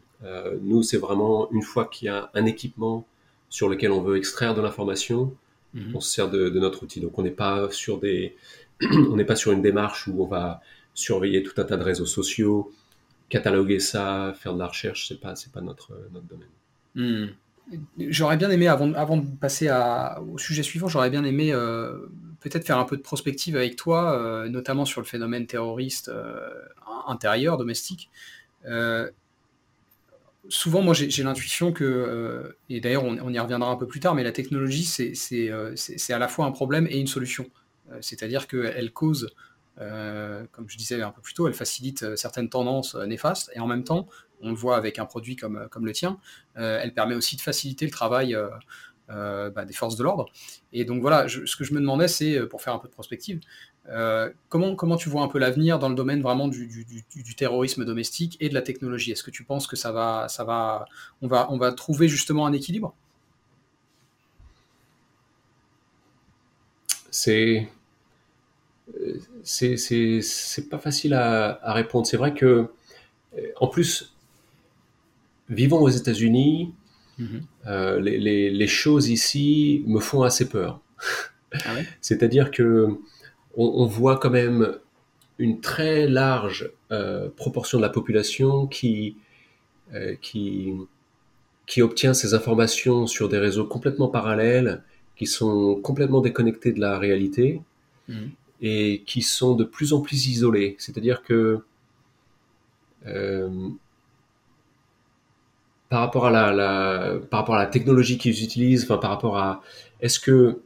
[0.62, 3.04] nous, c'est vraiment une fois qu'il y a un équipement
[3.48, 5.34] sur lequel on veut extraire de l'information,
[5.76, 5.94] Mhm.
[5.94, 7.00] on se sert de, notre outil.
[7.00, 8.34] Donc on n'est pas sur des,
[8.82, 10.60] on n'est pas sur une démarche où on va
[10.94, 12.72] surveiller tout un tas de réseaux sociaux,
[13.28, 15.08] cataloguer ça, faire de la recherche.
[15.08, 16.48] C'est pas, c'est pas notre notre domaine.
[16.94, 17.34] Hmm.
[17.98, 22.06] J'aurais bien aimé, avant, avant de passer à, au sujet suivant, j'aurais bien aimé euh,
[22.48, 26.48] peut-être faire un peu de prospective avec toi, euh, notamment sur le phénomène terroriste euh,
[27.06, 28.10] intérieur, domestique
[30.48, 34.14] souvent, moi, j'ai l'intuition que, euh, et d'ailleurs, on, y reviendra un peu plus tard,
[34.14, 34.88] mais la technologie,
[35.32, 37.46] euh, c'est à la fois un problème et une solution.
[37.90, 39.34] Euh, c'est-à-dire qu'elle cause,
[39.76, 43.84] comme je disais un peu plus tôt, elle facilite certaines tendances néfastes, et en même
[43.84, 44.08] temps,
[44.40, 46.18] on le voit avec un produit comme le tien,
[46.54, 48.34] elle permet aussi de faciliter le travail
[49.08, 50.26] bah, des forces de l'ordre.
[50.72, 53.40] Et donc voilà, ce que je me demandais, c'est, pour faire un peu de prospective,
[53.88, 56.68] euh, comment, comment tu vois un peu l'avenir dans le domaine vraiment du,
[57.36, 59.12] terrorisme domestique et de la technologie?
[59.12, 60.86] Est-ce que tu penses que ça va, ça va,
[61.22, 62.94] on va, on va trouver justement un équilibre?
[67.10, 67.68] C'est,
[69.42, 72.06] c'est, pas facile à, répondre.
[72.06, 72.68] C'est vrai que,
[73.38, 74.14] euh, en plus,
[75.48, 76.74] vivant aux États-Unis,
[77.20, 77.40] mm-hmm.
[77.66, 80.80] euh, les, les, choses ici me font assez peur.
[81.52, 82.98] Ah C'est-à-dire que
[83.56, 84.76] on, voit quand même
[85.38, 89.16] une très large euh, proportion de la population qui,
[89.94, 90.72] euh, qui,
[91.66, 94.82] qui obtient ces informations sur des réseaux complètement parallèles,
[95.16, 97.62] qui sont complètement déconnectés de la réalité
[98.08, 98.30] mhm.
[98.60, 100.76] et qui sont de plus en plus isolés.
[100.78, 101.60] C'est-à-dire que
[103.06, 103.48] euh,
[105.88, 109.62] par rapport à la, par rapport à la technologie qu'ils utilisent, par rapport à
[110.00, 110.60] est-ce que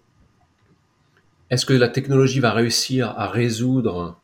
[1.51, 4.17] est-ce que la technologie va réussir à résoudre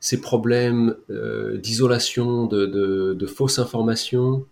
[0.00, 4.44] ces problèmes euh, d'isolation, de, fausses informations?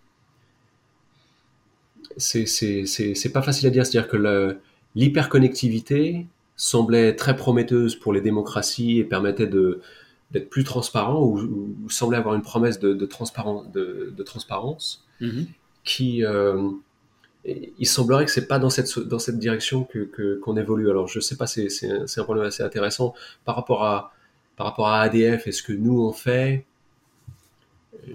[2.17, 3.85] C'est pas facile à dire.
[3.85, 4.57] C'est-à-dire que
[4.95, 12.33] l'hyperconnectivité semblait très prometteuse pour les démocraties et permettait d'être plus transparent ou, semblait avoir
[12.33, 13.67] une promesse de, de, transparence
[15.21, 15.45] mm-hmm.
[15.83, 16.69] Qui, euh,
[17.45, 20.89] il semblerait que c'est pas dans cette dans cette direction que qu'on évolue.
[20.89, 23.13] Alors je sais pas, c'est c'est un problème assez intéressant
[23.45, 24.13] par rapport à
[24.55, 25.47] par rapport à ADF.
[25.47, 26.65] Est-ce que nous on fait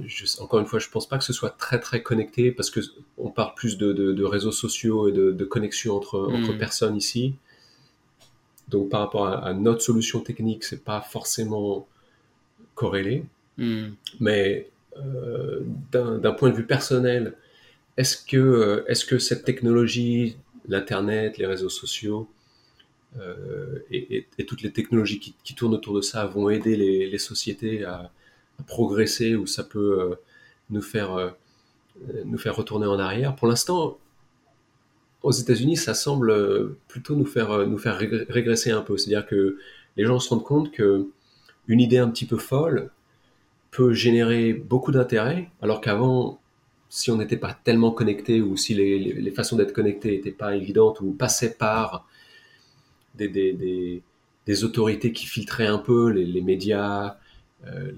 [0.06, 2.80] je, encore une fois, je pense pas que ce soit très très connecté parce que
[3.16, 6.58] on parle plus de, de, réseaux sociaux et de, de connexion entre, entre hmm.
[6.58, 7.34] personnes ici.
[8.68, 11.86] Donc par rapport à, notre solution technique, c'est pas forcément
[12.74, 13.24] corrélé.
[13.56, 13.90] Hmm.
[14.20, 15.60] Mais euh,
[15.92, 17.34] d'un point de vue personnel,
[17.98, 20.36] est-ce que, euh, est que cette technologie,
[20.68, 22.28] l'Internet, les réseaux sociaux
[23.18, 28.12] euh, et, toutes les technologies qui, tournent autour de ça vont aider les, sociétés à,
[28.66, 30.14] progresser ou ça peut euh,
[30.70, 31.34] nous, faire,
[32.24, 33.34] nous faire retourner en arrière?
[33.34, 33.98] Pour l'instant,
[35.22, 38.96] aux États-Unis, ça semble plutôt nous faire, nous faire régresser un peu.
[38.96, 39.58] C'est-à-dire que
[39.96, 41.08] les gens se rendent compte que
[41.66, 42.90] une idée un petit peu folle
[43.72, 46.40] peut générer beaucoup d'intérêt, alors qu'avant,
[46.88, 51.00] si on n'était pas tellement connecté ou si les, façons d'être connecté n'étaient pas évidentes
[51.00, 52.06] ou passaient par
[53.14, 53.28] des,
[54.46, 57.16] des, autorités qui filtraient un peu les, médias,
[57.66, 57.92] euh,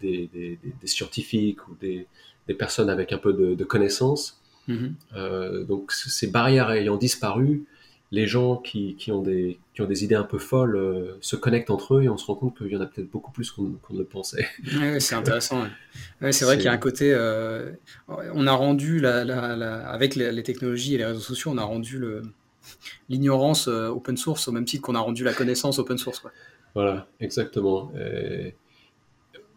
[0.00, 2.06] des, scientifiques ou des,
[2.58, 4.40] personnes avec un peu de, connaissances.
[4.68, 4.92] Mm-hmm.
[5.16, 7.64] Euh, donc ces barrières ayant disparu,
[8.12, 11.36] les gens qui, qui, ont des, qui ont des idées un peu folles euh, se
[11.36, 13.50] connectent entre eux et on se rend compte qu'il y en a peut-être beaucoup plus
[13.50, 14.46] qu'on ne le pensait.
[14.80, 15.62] Ouais, c'est intéressant.
[16.20, 16.32] Ouais.
[16.32, 17.12] c'est vrai qu'il y a un côté.
[17.12, 17.72] Euh,
[18.08, 22.02] on a rendu, la, la, avec les, technologies et les réseaux sociaux, on a rendu
[23.08, 26.22] l'ignorance euh, open source au même titre qu'on a rendu la connaissance open source.
[26.74, 27.92] Voilà, exactement.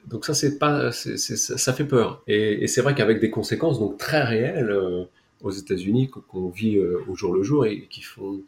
[0.08, 2.24] donc ça, c'est pas, ça fait peur.
[2.28, 5.08] Et, et c'est vrai qu'avec des conséquences donc très réelles
[5.44, 8.42] aux États-Unis qu'on vit euh, au jour le jour et qui font,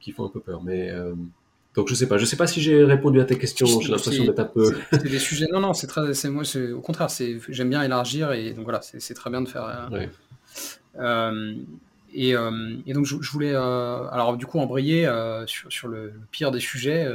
[0.00, 0.62] qui font un peu peur.
[0.62, 1.14] Mais euh,
[1.74, 3.66] donc je sais pas, je sais pas si j'ai répondu à tes questions.
[3.80, 4.74] J'ai l'impression d'être un peu.
[4.92, 5.46] C'est des sujets.
[5.52, 6.14] Non, non, c'est très.
[6.14, 6.44] C'est moi.
[6.74, 7.38] Au contraire, c'est.
[7.48, 9.90] J'aime bien élargir et donc voilà, c'est très bien de faire.
[10.98, 11.54] Euh,
[12.12, 15.08] et, et, donc je, voulais, alors du coup, embrayer
[15.46, 17.06] sur, sur le, pire des sujets.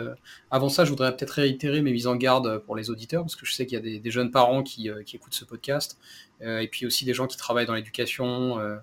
[0.52, 3.46] avant ça, je voudrais peut-être réitérer mes mises en garde pour les auditeurs, parce que
[3.46, 5.98] je sais qu'il y a des, des jeunes parents qui, qui, écoutent ce podcast.
[6.42, 8.78] Euh, et puis aussi des gens qui travaillent dans l'éducation, euh, euh,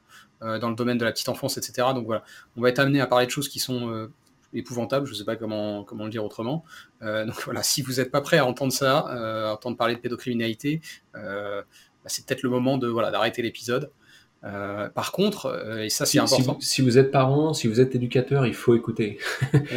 [0.61, 1.89] dans le domaine de la petite enfance, etc.
[1.95, 2.25] Donc voilà,
[2.57, 4.09] on va être amené à parler de choses qui sont
[4.55, 6.65] épouvantables, je ne sais pas comment, comment le dire autrement.
[7.01, 10.81] donc voilà, si vous n'êtes pas prêt à entendre ça, à entendre parler de pédocriminalité,
[11.15, 11.65] bah,
[12.07, 13.91] c'est peut-être le moment de voilà d'arrêter l'épisode.
[14.43, 16.59] par contre, et ça c'est important.
[16.61, 19.19] Si vous, êtes parent, si vous êtes éducateur, il faut écouter.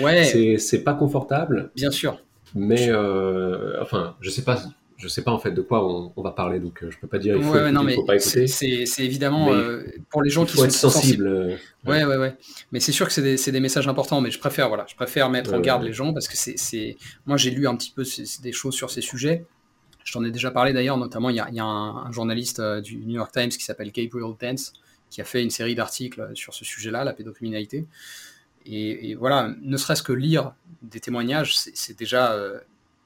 [0.01, 0.23] Ouais.
[0.59, 1.71] c'est pas confortable.
[1.75, 2.19] Bien sûr.
[2.55, 2.91] Mais
[3.81, 4.57] enfin, je sais pas
[4.97, 7.19] je sais pas en fait de quoi on, va parler, donc euh, je peux pas
[7.19, 8.47] dire il faut, faut pas écouter.
[8.47, 11.27] C'est évidemment euh, pour les gens qui sont sensibles.
[11.27, 11.55] Euh,
[11.85, 12.35] ouais, ouais, ouais.
[12.71, 15.29] Mais c'est sûr que c'est des, des, messages importants, mais je préfère, voilà, je préfère
[15.29, 18.03] mettre en garde les gens parce que c'est, moi j'ai lu un petit peu
[18.41, 19.45] des choses sur ces sujets.
[20.05, 22.97] Je t'en ai déjà parlé d'ailleurs, notamment il y a, y a un, journaliste du
[23.05, 24.73] New York Times qui s'appelle Gabriel Dance
[25.09, 27.85] qui a fait une série d'articles sur ce sujet-là, la pédocriminalité.
[28.65, 32.35] Et, et voilà, ne serait-ce que lire des témoignages, c'est déjà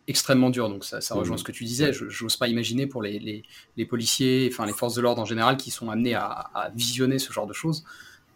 [0.09, 0.69] extrêmement dur.
[0.69, 1.39] Donc ça, rejoint mmh.
[1.39, 1.93] ce que tu disais.
[1.93, 3.43] Je n'ose pas imaginer pour les,
[3.77, 7.31] les, policiers, enfin les forces de l'ordre en général, qui sont amenés à, visionner ce
[7.31, 7.85] genre de choses.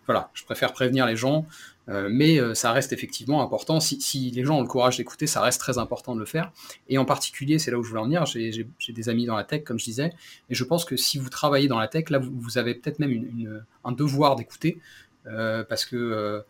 [0.06, 1.46] Voilà, je préfère prévenir les gens,
[1.88, 3.80] euh, mais euh, ça reste effectivement important.
[3.80, 6.52] Si, les gens ont le courage d'écouter, ça reste très important de le faire.
[6.90, 8.26] Et en particulier, c'est là où je voulais en venir.
[8.26, 10.14] J'ai des amis dans la tech, comme je disais,
[10.50, 13.12] et je pense que si vous travaillez dans la tech, là, vous, avez peut-être même
[13.12, 14.78] une, un devoir d'écouter,
[15.26, 16.44] euh, parce que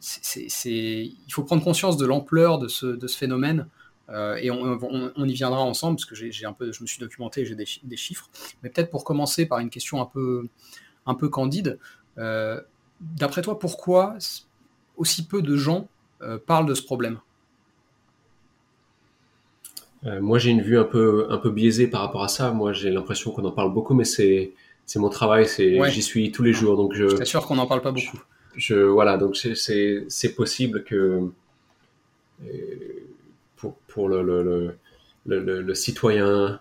[0.00, 3.68] c'est, il faut prendre conscience de l'ampleur de ce, de ce phénomène.
[4.10, 7.44] Euh, et on, y viendra ensemble parce que j'ai un peu, je me suis documenté,
[7.44, 8.30] j'ai des, chiffres.
[8.62, 10.48] Mais peut-être pour commencer par une question un peu,
[11.06, 11.78] un peu candide.
[12.16, 12.60] Euh,
[13.00, 14.16] d'après toi, pourquoi
[14.96, 15.88] aussi peu de gens
[16.22, 17.18] euh, parlent de ce problème?
[20.04, 22.52] Moi, j'ai une vue un peu, un peu biaisée par rapport à ça.
[22.52, 24.54] Moi, j'ai l'impression qu'on en parle beaucoup, mais c'est
[24.94, 26.76] mon travail, j'y suis tous les jours.
[26.76, 28.18] Donc je, je t'assure qu'on n'en parle pas beaucoup.
[28.56, 31.30] Je, voilà, donc c'est possible que
[33.58, 34.74] pour, pour le, le,
[35.26, 36.60] le, le, citoyen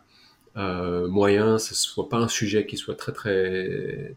[0.58, 4.16] euh, moyen, ce soit pas un sujet qui soit très très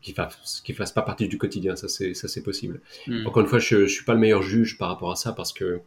[0.00, 1.76] qui fasse qui fasse pas partie du quotidien.
[1.76, 2.80] Ça c'est ça c'est possible.
[3.06, 3.26] Hmm.
[3.26, 5.52] Encore une fois, je, je suis pas le meilleur juge par rapport à ça parce
[5.52, 5.80] que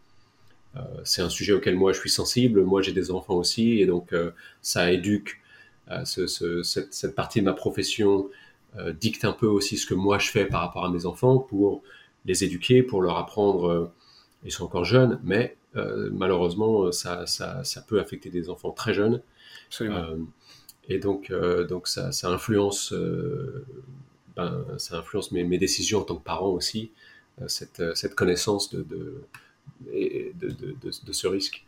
[0.76, 2.64] euh, c'est un sujet auquel moi je suis sensible.
[2.64, 5.40] Moi j'ai des enfants aussi et donc euh, ça éduque.
[5.92, 8.30] Euh, ce, ce, cette, cette, partie de ma profession
[9.00, 11.84] dicte un peu aussi ce que moi je fais par rapport à mes enfants pour
[12.26, 13.92] les éduquer, pour leur apprendre.
[14.44, 19.22] ils sont encore jeunes, mais malheureusement, ça, ça, ça, peut affecter des enfants très jeunes.
[19.82, 20.18] Euh,
[20.88, 22.94] et donc, euh, donc ça, ça influence,
[24.36, 26.92] ben, ça influence mes, mes, décisions en tant que parent aussi,
[27.48, 29.24] cette, cette, connaissance de, de,
[30.40, 31.64] de, de, ce risque.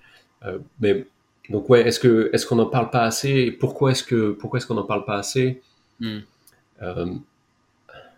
[0.80, 1.08] mais
[1.50, 3.52] donc ouais, est-ce que est-ce qu'on n'en parle pas assez?
[3.52, 5.62] Pourquoi est-ce que pourquoi est-ce qu'on n'en parle pas assez?
[6.00, 6.20] Hmm.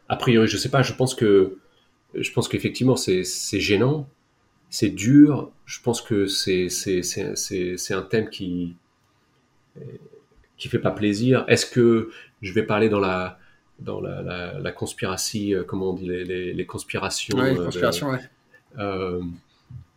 [0.10, 0.82] A priori, je sais pas.
[0.82, 1.58] Je pense que
[2.14, 3.24] je pense qu'effectivement c'est
[3.60, 4.08] gênant
[4.70, 5.52] c'est dur.
[5.66, 8.76] Je pense que c'est c'est un thème qui
[10.58, 11.46] qui fait pas plaisir.
[11.48, 12.10] Est-ce que
[12.42, 13.40] je vais parler dans la
[13.80, 18.20] dans la, la, la euh, comment on dit les, les, conspirations, ouais, conspirations ouais.
[18.80, 19.22] Euh,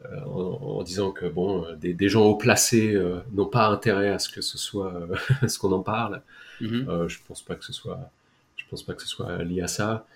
[0.04, 2.98] euh, en, disant que bon, des, des gens haut placés
[3.32, 5.08] n'ont pas intérêt à ce que ce soit
[5.48, 6.22] ce qu'on en parle.
[6.60, 7.08] Mm-hmm.
[7.08, 8.10] je pense pas que ce soit,
[8.56, 10.06] je pense pas que ce soit lié à ça,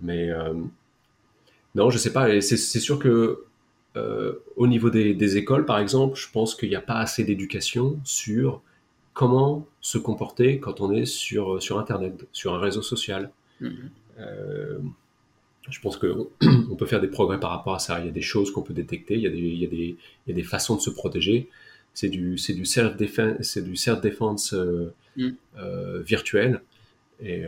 [0.00, 0.30] mais
[1.74, 2.40] non, je sais pas.
[2.40, 3.44] C'est sûr que
[3.96, 8.00] euh, au niveau des, écoles, par exemple, je pense qu'il n'y a pas assez d'éducation
[8.04, 8.62] sur
[9.12, 13.30] comment se comporter quand on est sur, sur Internet, sur un réseau social.
[13.60, 13.70] Mm-hmm.
[14.18, 14.78] Euh,
[15.68, 16.28] je pense qu'on
[16.78, 18.00] peut faire des progrès par rapport à ça.
[18.00, 19.68] Il y a des choses qu'on peut détecter, il y a des, il y a
[19.68, 21.50] des, il y a des façons de se protéger.
[21.94, 25.32] C'est du, c'est self-defense euh, mm.
[26.00, 26.62] virtuel.
[27.20, 27.44] Et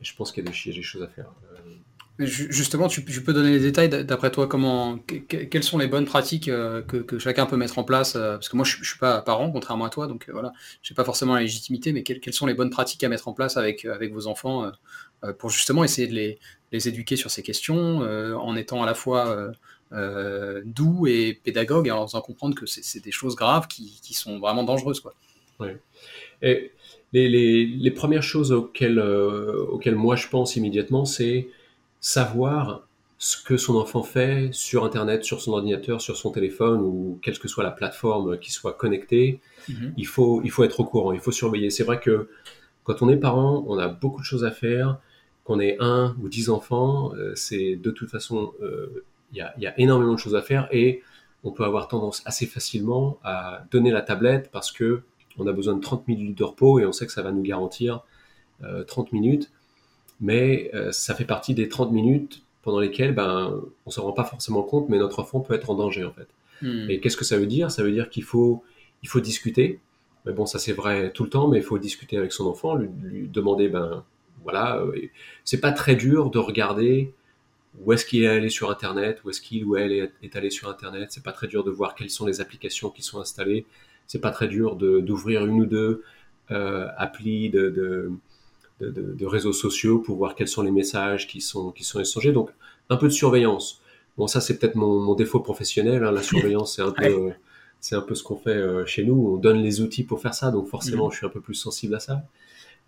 [0.00, 1.32] je pense qu'il y, a des choses à faire.
[2.20, 6.80] Justement, tu, peux donner les détails d'après toi, comment, quelles sont les bonnes pratiques euh,
[6.80, 9.50] que, chacun peut mettre en place euh, Parce que moi, je ne suis pas parent,
[9.50, 12.46] contrairement à toi, donc euh, voilà, je n'ai pas forcément la légitimité, mais quelles, sont
[12.46, 14.70] les bonnes pratiques à mettre en place avec, avec vos enfants
[15.40, 19.50] pour justement essayer de les, éduquer sur ces questions, en étant à la fois
[20.64, 24.38] doux et pédagogue, et en faisant comprendre que c'est des choses graves qui, qui, sont
[24.38, 25.00] vraiment dangereuses.
[25.00, 25.14] Quoi.
[26.42, 26.70] Et
[27.12, 31.48] les, les, les, premières choses auxquelles, auxquelles moi je pense immédiatement, c'est
[32.04, 32.86] savoir
[33.16, 37.38] ce que son enfant fait sur Internet, sur son ordinateur, sur son téléphone ou quelle
[37.38, 39.40] que soit la plateforme qui soit connectée,
[39.70, 39.94] mhm.
[39.96, 41.70] il, faut, il faut être au courant, il faut surveiller.
[41.70, 42.28] C'est vrai que
[42.82, 44.98] quand on est parent, on a beaucoup de choses à faire.
[45.44, 49.54] Qu'on ait un ou dix enfants, euh, c'est de toute façon, euh, il y, a,
[49.58, 51.02] y, a, énormément de choses à faire et
[51.42, 55.02] on peut avoir tendance assez facilement à donner la tablette parce que
[55.38, 57.42] on a besoin de 30 minutes de repos et on sait que ça va nous
[57.42, 58.04] garantir
[58.60, 59.50] 30 euh, minutes
[60.20, 64.12] mais euh, ça fait partie des 30 minutes pendant lesquelles ben, on ne se rend
[64.12, 66.28] pas forcément compte, mais notre enfant peut être en danger en fait.
[66.62, 66.88] Hmm.
[66.88, 67.70] Et qu'est-ce que ça veut dire?
[67.70, 68.62] Ça veut dire qu'il faut,
[69.02, 69.80] il faut discuter.
[70.24, 72.76] Mais bon, ça c'est vrai tout le temps, mais il faut discuter avec son enfant,
[72.76, 74.04] lui, demander, ben
[74.42, 74.92] voilà, euh,
[75.44, 77.12] c'est pas très dur de regarder
[77.82, 80.68] où est-ce qu'il est allé sur Internet, où est-ce qu'il ou elle est, allé sur
[80.68, 81.08] Internet.
[81.10, 83.66] C'est pas très dur de voir quelles sont les applications qui sont installées.
[84.06, 86.04] C'est pas très dur d'ouvrir une ou deux
[86.50, 88.12] euh, applis de de,
[89.26, 92.32] réseaux sociaux pour voir quels sont les messages qui sont, qui sont échangés.
[92.32, 92.50] Donc,
[92.90, 93.80] un peu de surveillance.
[94.16, 96.04] Bon, ça, c'est peut-être mon, défaut professionnel.
[96.04, 96.12] Hein.
[96.12, 97.32] La surveillance, c'est un peu,
[97.80, 99.34] c'est un peu ce qu'on fait euh, chez nous.
[99.34, 101.12] On donne les outils pour faire ça, donc forcément, mm.
[101.12, 102.22] je suis un peu plus sensible à ça.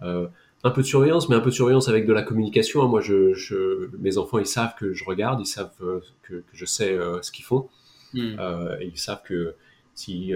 [0.03, 0.27] Euh,
[0.65, 2.83] un peu de surveillance, mais un peu de surveillance avec de la communication.
[2.83, 2.89] Hein.
[2.89, 6.99] Moi, je, mes enfants, ils savent que je regarde, ils savent euh, que, je sais
[7.23, 7.69] ce qu'ils font,
[8.15, 8.39] mm.
[8.81, 9.55] et ils savent que
[9.95, 10.33] si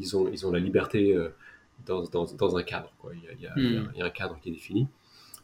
[0.00, 1.16] ils ont, ils ont la liberté
[1.86, 2.92] dans, dans, un cadre.
[2.98, 3.12] Quoi.
[3.14, 4.88] Il, y a, il, y a, un cadre qui est défini.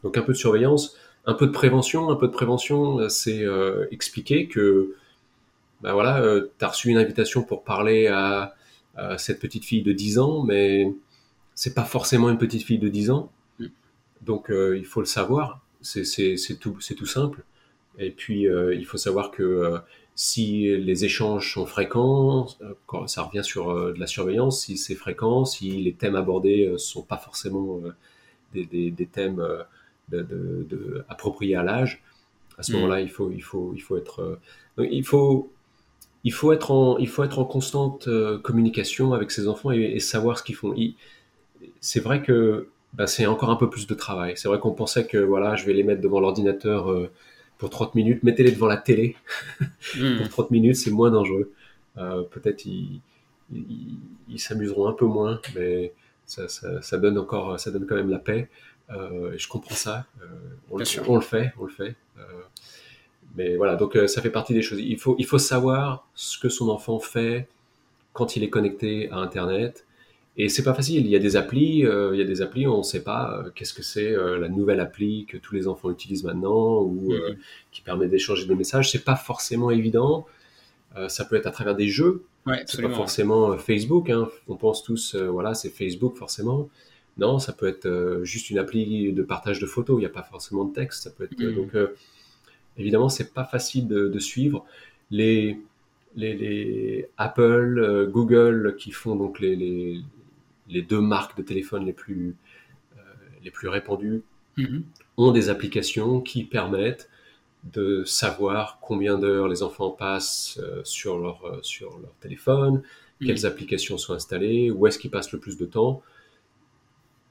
[0.03, 2.09] Donc un peu de surveillance, un peu de prévention.
[2.09, 4.95] Un peu de prévention, euh, c'est euh, expliquer que
[5.81, 8.55] ben voilà, euh, tu as reçu une invitation pour parler à,
[9.17, 10.93] cette petite fille de 10 ans, mais
[11.55, 13.31] c'est pas forcément une petite fille de 10 ans.
[13.57, 13.69] Hmm.
[14.21, 16.05] Donc il faut le savoir, c'est
[16.59, 17.43] tout, tout simple.
[17.97, 19.79] Et puis il faut savoir que
[20.15, 24.95] si les échanges sont fréquents, euh, ça revient sur euh, de la surveillance, si c'est
[24.95, 27.81] fréquent, si les thèmes abordés ne euh, sont pas forcément
[28.53, 29.43] des, thèmes
[30.09, 32.03] de, appropriés à l'âge,
[32.59, 32.75] à ce mm.
[32.75, 34.39] moment-là, il faut, il faut, il faut être,
[34.77, 35.51] il faut,
[36.23, 38.07] il faut être en, il faut être en constante
[38.43, 40.75] communication avec ses enfants et, savoir ce qu'ils font.
[41.79, 44.33] C'est vrai que bah, c'est encore un peu plus de travail.
[44.35, 47.09] C'est vrai qu'on pensait que voilà, je vais les mettre devant l'ordinateur
[47.63, 49.15] pour 30 minutes, mettez-les devant la télé.
[49.97, 50.17] Hmm.
[50.17, 51.53] pour 30 minutes, c'est moins dangereux.
[51.97, 52.99] Euh, peut-être ils,
[54.35, 55.93] s'amuseront un peu moins, mais
[56.25, 58.49] ça, ça, donne encore, ça donne quand même la paix.
[58.89, 60.05] Euh, et je comprends ça.
[60.21, 60.25] Euh,
[60.71, 61.95] on, le, on, le fait, on le fait.
[63.37, 64.79] mais voilà, donc ça fait partie des choses.
[64.81, 67.47] Il faut, il faut savoir ce que son enfant fait
[68.11, 69.85] quand il est connecté à Internet
[70.35, 71.05] et c'est pas facile.
[71.05, 73.03] Il y a des applis, euh, il y a des applis où on ne sait
[73.03, 76.81] pas euh, qu'est-ce que c'est euh, la nouvelle appli que tous les enfants utilisent maintenant
[76.81, 77.37] ou mm-hmm.
[77.71, 78.91] qui permet d'échanger des messages.
[78.91, 80.25] C'est pas forcément évident.
[81.07, 82.23] ça peut être à travers des jeux.
[82.45, 84.09] Ouais, c'est pas forcément Facebook.
[84.09, 84.27] Hein.
[84.47, 86.69] On pense tous, voilà, c'est Facebook forcément.
[87.17, 89.97] Non, ça peut être juste une appli de partage de photos.
[89.97, 91.03] Il n'y a pas forcément de texte.
[91.03, 91.55] Ça peut être mm.
[91.55, 91.71] donc
[92.75, 94.65] évidemment c'est pas facile de, de suivre
[95.11, 95.59] les
[96.15, 99.99] les, les, Apple, Google qui font donc les, les,
[100.67, 102.35] les deux marques de téléphone les plus,
[102.97, 103.01] euh,
[103.43, 104.23] les plus répandues
[104.57, 104.83] mhm.
[105.17, 107.09] ont des applications qui permettent
[107.63, 112.83] de savoir combien d'heures les enfants passent euh, sur, leur, euh, sur leur téléphone,
[113.21, 113.27] mhm.
[113.27, 116.01] quelles applications sont installées, où est-ce qu'ils passent le plus de temps.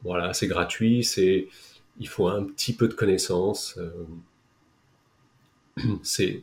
[0.02, 1.48] Voilà, c'est gratuit, c'est
[2.00, 3.78] il faut un petit peu de connaissances.
[6.02, 6.42] c'est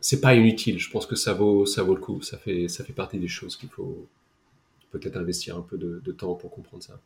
[0.00, 0.78] c'est pas inutile.
[0.78, 2.20] Je pense que ça vaut ça vaut le coup.
[2.22, 4.06] Ça fait ça fait partie des choses qu'il faut
[4.90, 7.00] peut-être investir un peu de, temps pour comprendre ça.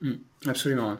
[0.00, 0.98] Hmm, absolument.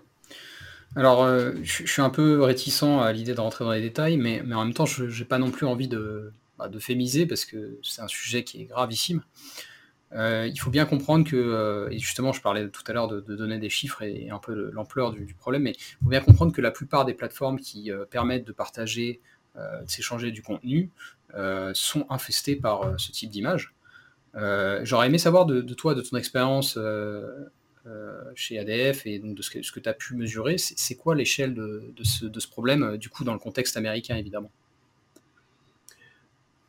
[0.94, 4.42] Alors, euh, je, suis un peu réticent à l'idée de rentrer dans les détails, mais,
[4.44, 7.44] mais en même temps, je n'ai pas non plus envie de, bah, de fémiser parce
[7.44, 9.22] que c'est un sujet qui est gravissime.
[10.12, 13.20] Euh, il faut bien comprendre que, euh, et justement, je parlais tout à l'heure de,
[13.20, 16.62] donner des chiffres et, un peu l'ampleur du, problème, mais il faut bien comprendre que
[16.62, 19.20] la plupart des plateformes qui permettent de partager,
[19.56, 20.90] de s'échanger du contenu,
[21.74, 23.74] sont infestées par ce type d'image.
[24.36, 27.26] Euh, j'aurais aimé savoir de, toi, de ton expérience euh,
[27.86, 31.54] euh, chez ADF et donc de ce que, tu as pu mesurer, c'est quoi l'échelle
[31.54, 34.50] de, ce, de, ce, problème, du coup, dans le contexte américain, évidemment?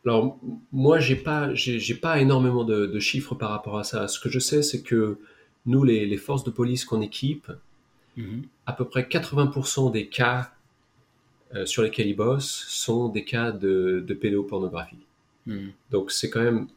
[0.06, 0.40] Alors,
[0.72, 4.08] moi, j'ai pas, j'ai, pas énormément de, chiffres par rapport à ça.
[4.08, 5.20] Ce que je sais, c'est que
[5.66, 7.52] nous, les, forces de police qu'on équipe,
[8.16, 8.44] mhm.
[8.66, 10.54] à peu près 80% des cas
[11.66, 14.98] sur lesquels ils bossent sont des cas de, pédopornographie.
[15.46, 15.70] Hmm.
[15.92, 16.68] Donc c'est quand même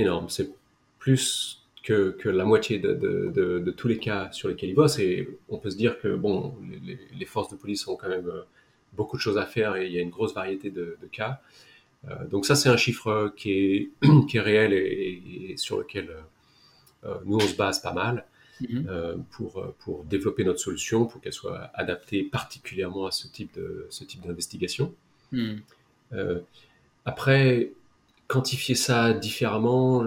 [0.00, 0.28] énorme.
[0.28, 0.50] C'est
[0.98, 4.98] plus que, la moitié de, tous les cas sur lesquels ils bossent.
[4.98, 6.54] Et on peut se dire que bon,
[7.18, 8.30] les, forces de police ont quand même
[8.94, 11.40] beaucoup de choses à faire et il y a une grosse variété de, cas.
[12.30, 13.90] donc ça, c'est un chiffre qui est,
[14.28, 16.10] qui est réel et, sur lequel
[17.24, 18.24] nous, on se base pas mal.
[18.60, 18.86] Mhm.
[18.88, 23.54] Euh, pour, euh, pour développer notre solution, pour qu'elle soit adaptée particulièrement à ce type
[23.54, 24.94] de ce type d'investigation.
[25.32, 25.60] Mhm.
[26.14, 26.40] Euh,
[27.04, 27.72] après,
[28.28, 30.04] quantifier ça différemment,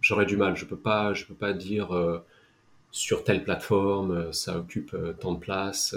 [0.00, 0.56] j'aurais du mal.
[0.56, 1.88] Je peux pas, je peux pas dire
[2.90, 5.94] sur telle plateforme, ça occupe tant de place.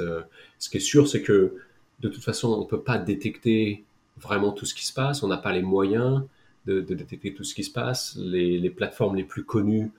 [0.57, 1.55] ce qui est sûr, c'est que
[1.99, 3.84] de toute façon, on peut pas détecter
[4.17, 5.24] vraiment tout ce qui se passe.
[5.24, 6.24] On n'a pas les moyens
[6.65, 8.15] de, détecter tout ce qui se passe.
[8.17, 9.91] Les, plateformes les plus connues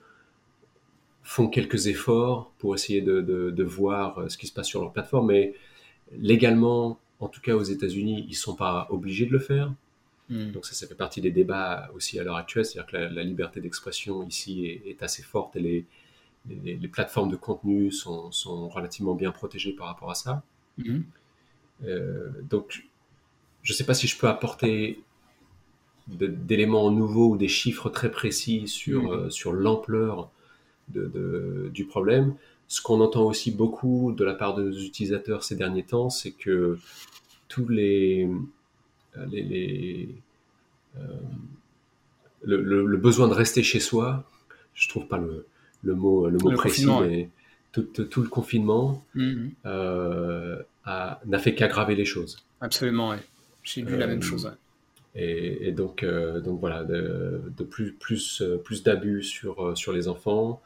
[1.23, 5.27] font quelques efforts pour essayer de, voir euh, ce qui se passe sur leur plateforme,
[5.27, 5.53] mais
[6.17, 9.71] légalement, en tout cas aux États-Unis, ils sont pas obligés de le faire.
[10.31, 10.51] Hmm.
[10.51, 13.59] Donc ça, ça fait partie des débats aussi à l'heure actuelle, c'est-à-dire que la, liberté
[13.59, 15.85] d'expression ici est, assez forte et les,
[16.63, 20.41] les, plateformes de contenu sont, sont, relativement bien protégées par rapport à ça.
[20.77, 21.01] Hmm.
[21.83, 22.87] Euh, donc,
[23.61, 25.03] je ne sais pas si je peux apporter
[26.07, 29.11] d'éléments nouveaux ou des chiffres très précis sur, hmm.
[29.11, 30.31] euh, sur l'ampleur
[30.87, 32.35] du problème.
[32.69, 36.31] Ce qu'on entend aussi beaucoup de la part de nos utilisateurs ces derniers temps, c'est
[36.31, 36.79] que
[37.49, 38.29] tous les,
[39.17, 40.09] euh, les,
[40.97, 41.01] euh,
[42.43, 44.29] le, besoin de rester chez soi,
[44.73, 45.45] je trouve pas le,
[45.83, 47.29] le mot, le mot précis, mais
[47.71, 49.51] tout, tout, le confinement mhm.
[49.65, 52.43] euh, n'a fait qu'aggraver les choses.
[52.59, 53.15] Absolument,
[53.63, 54.51] j'ai vu la même chose.
[55.13, 60.61] Et, donc, donc voilà, de, de plus, plus, plus d'abus sur, sur les enfants.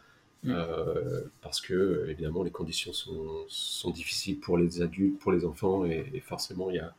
[0.47, 5.85] Euh, parce que évidemment les conditions sont, sont, difficiles pour les adultes, pour les enfants,
[5.85, 6.93] et, forcément il y a,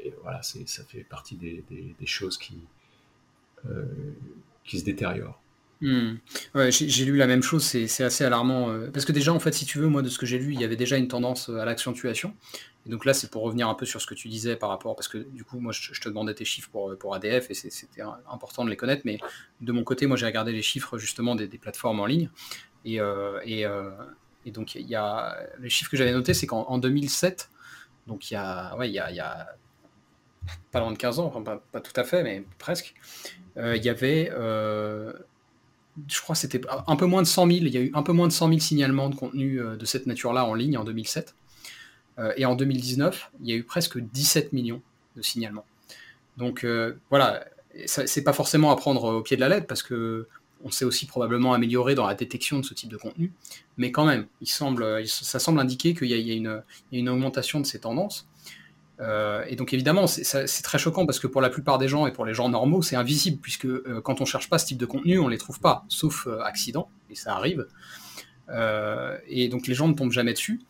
[0.00, 2.58] et voilà, ça fait partie des, des, choses qui,
[3.68, 3.84] euh,
[4.64, 5.40] qui se détériorent.
[5.80, 6.14] Mm.
[6.54, 8.72] Ouais, j'ai lu la même chose, c'est assez alarmant.
[8.92, 10.60] parce que déjà, en fait, si tu veux, moi, de ce que j'ai lu, il
[10.60, 12.34] y avait déjà une tendance à l'accentuation
[12.86, 15.08] donc là, c'est pour revenir un peu sur ce que tu disais par rapport, parce
[15.08, 18.64] que du coup, moi, je, te demandais tes chiffres pour, pour ADF et c'était important
[18.64, 19.18] de les connaître, mais
[19.60, 22.30] de mon côté, moi, j'ai regardé les chiffres justement des, plateformes en ligne.
[22.84, 23.90] Et, euh, euh,
[24.44, 27.50] et, donc, il y a les chiffres que j'avais notés, c'est qu'en 2007,
[28.06, 28.92] donc il y a, ouais,
[30.70, 32.94] pas loin de 15 ans, pas, tout à fait, mais presque,
[33.56, 34.30] euh, il y avait
[36.08, 38.12] je crois c'était un peu moins de 100 000, il y a eu un peu
[38.12, 41.34] moins de 100 000 signalements de contenu de cette nature-là en ligne en 2007.
[42.18, 44.82] Euh, et en 2019, il y a eu presque 17 millions
[45.16, 45.66] de signalements.
[46.36, 47.44] Donc euh, voilà,
[47.86, 50.26] c'est pas forcément à prendre au pied de la lettre parce que
[50.64, 53.32] on s'est aussi probablement amélioré dans la détection de ce type de contenu,
[53.76, 58.28] mais quand même, ça semble indiquer qu'il y, a une, augmentation de ces tendances.
[59.00, 62.12] Euh, et donc évidemment, c'est très choquant parce que pour la plupart des gens et
[62.12, 63.68] pour les gens normaux, c'est invisible puisque
[64.02, 67.14] quand on cherche pas ce type de contenu, on les trouve pas, sauf accident, et
[67.14, 67.66] ça arrive.
[69.28, 70.60] et donc les gens ne tombent jamais dessus.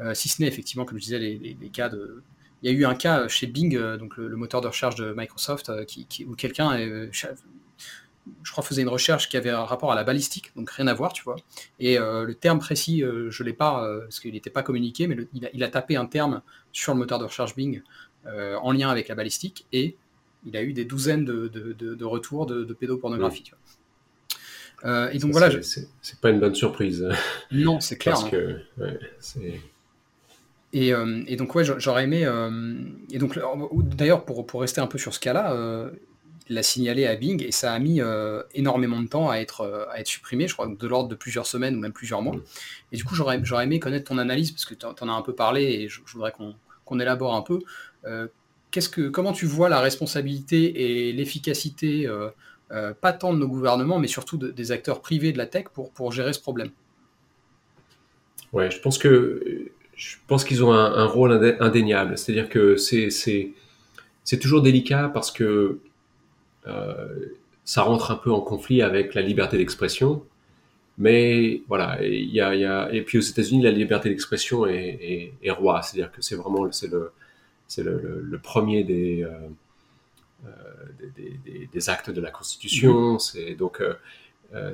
[0.00, 2.22] Euh, si ce n'est effectivement, comme je disais, les, cas de.
[2.62, 5.12] Il y a eu un cas chez Bing, euh, donc le, moteur de recherche de
[5.16, 5.84] Microsoft, euh,
[6.26, 6.76] où quelqu'un,
[8.42, 10.94] je crois, faisait une recherche qui avait un rapport à la balistique, donc rien à
[10.94, 11.36] voir, tu vois.
[11.80, 15.16] Et le terme précis, je ne l'ai pas, parce qu'il n'était pas communiqué, mais
[15.52, 16.42] il, a, tapé un terme
[16.72, 17.82] sur le moteur de recherche Bing
[18.26, 19.96] en lien avec la balistique, et
[20.46, 23.50] il a eu des douzaines de, retours de, pédopornographie.
[24.84, 25.50] et donc voilà.
[25.62, 27.08] C'est pas une bonne surprise.
[27.50, 28.14] Non, c'est clair.
[28.14, 28.30] Parce hein.
[28.30, 28.60] que
[29.18, 29.60] c'est
[30.74, 32.24] euh, et, donc, ouais, j'aurais aimé.
[32.24, 32.74] Euh,
[33.10, 33.38] et donc,
[33.96, 35.90] d'ailleurs, pour, pour rester un peu sur ce cas-là, euh,
[36.54, 38.00] l'a signalé à Bing et ça a mis
[38.54, 41.76] énormément de temps à être, à être supprimé, je crois, de l'ordre de plusieurs semaines
[41.76, 42.36] ou même plusieurs mois.
[42.92, 45.34] Et du coup, j'aurais aimé connaître ton analyse parce que tu en, as un peu
[45.34, 47.60] parlé et je, voudrais qu'on élabore un peu.
[48.02, 52.08] que, comment tu vois la responsabilité et l'efficacité,
[53.00, 56.12] pas tant de nos gouvernements, mais surtout des acteurs privés de la tech pour, pour
[56.12, 56.70] gérer ce problème?
[58.52, 62.18] Ouais, je pense que je pense qu'ils ont un, rôle indéniable.
[62.18, 65.80] C'est-à-dire que c'est toujours délicat parce que euh,
[67.64, 70.24] ça rentre un peu en conflit avec la liberté d'expression.
[70.98, 75.82] Mais voilà, il y a, et puis aux États-Unis, la liberté d'expression est, roi.
[75.82, 77.12] C'est-à-dire que c'est vraiment c'est le,
[77.78, 79.30] le, le, premier des, euh,
[80.46, 83.14] euh, des, actes de la Constitution.
[83.14, 83.18] Mm-hmm.
[83.18, 83.82] C'est donc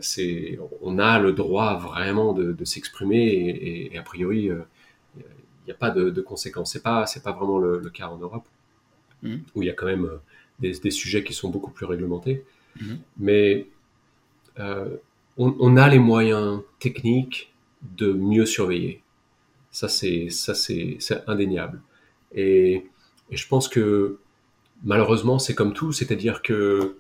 [0.01, 4.51] c'est on a le droit vraiment de, s'exprimer et, a priori
[5.69, 6.73] n'y a pas de, conséquences.
[6.73, 8.47] C'est pas, c'est pas vraiment le, cas en Europe,
[9.23, 9.37] mmh.
[9.55, 10.19] où il y a quand même euh,
[10.61, 12.45] des, sujets qui sont beaucoup plus réglementés.
[12.81, 12.95] Mmh.
[13.19, 13.67] Mais
[14.59, 14.97] euh,
[15.37, 17.53] on, a les moyens techniques
[17.97, 19.03] de mieux surveiller.
[19.71, 20.99] Ça, c'est, ça, c'est,
[21.29, 21.81] indéniable.
[22.35, 22.87] Et,
[23.31, 24.19] je pense que
[24.85, 26.97] malheureusement, c'est comme tout, c'est-à-dire que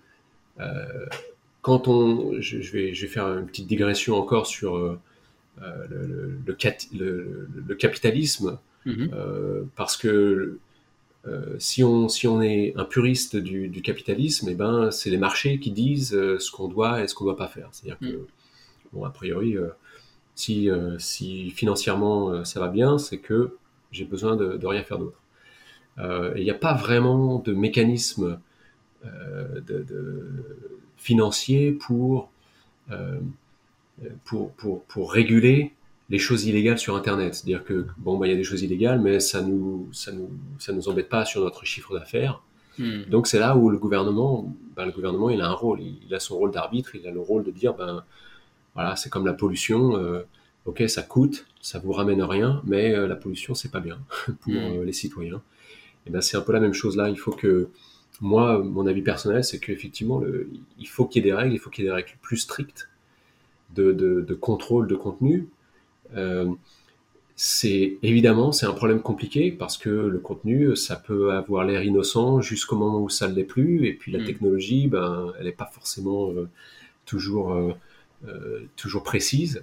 [0.60, 1.06] euh,
[1.62, 5.00] quand on, je, vais, je vais faire une petite digression encore sur euh,
[5.60, 6.38] le,
[7.66, 9.66] le, capitalisme, mm-hmm.
[9.74, 10.58] parce que
[11.58, 15.58] si, on, si on est un puriste du, capitalisme, et eh ben, c'est les marchés
[15.58, 17.68] qui disent ce qu'on doit et ce qu'on ne doit pas faire.
[17.72, 18.26] C'est-à-dire que, mm.
[18.92, 19.56] bon, a priori,
[20.34, 20.68] si,
[20.98, 23.56] si financièrement ça va bien, c'est que
[23.92, 25.20] j'ai besoin de, rien faire d'autre.
[25.98, 28.40] Euh, il n'y a pas vraiment de mécanisme
[29.04, 29.84] euh, de,
[30.96, 32.30] financier pour,
[32.90, 33.20] euh,
[34.24, 35.72] pour, pour, pour, réguler
[36.10, 37.34] les choses illégales sur Internet.
[37.34, 40.30] C'est-à-dire que, bon, bah, il y a des choses illégales, mais ça nous, ça nous,
[40.58, 42.42] ça nous embête pas sur notre chiffre d'affaires.
[42.78, 43.02] Hmm.
[43.08, 46.20] Donc c'est là où le gouvernement, ben, le gouvernement, il a un rôle, il, a
[46.20, 48.04] son rôle d'arbitre, il a le rôle de dire, ben
[48.74, 49.94] voilà, c'est comme la pollution,
[50.64, 53.98] ok, ça coûte, ça vous ramène rien, mais la pollution c'est pas bien
[54.42, 54.84] pour hmm.
[54.84, 55.42] les citoyens.
[56.06, 57.08] Et ben c'est un peu la même chose là.
[57.08, 57.68] Il faut que
[58.20, 60.22] moi, mon avis personnel, c'est qu'effectivement,
[60.78, 62.38] il faut qu'il y ait des règles, il faut qu'il y ait des règles plus
[62.38, 62.88] strictes
[63.74, 65.48] de, de, contrôle de contenu.
[66.16, 66.50] Euh,
[67.36, 72.40] c'est évidemment c'est un problème compliqué parce que le contenu ça peut avoir l'air innocent
[72.40, 74.24] jusqu'au moment où ça ne l'est plus et puis la mm.
[74.24, 76.48] technologie ben elle n'est pas forcément euh,
[77.04, 79.62] toujours euh, toujours précise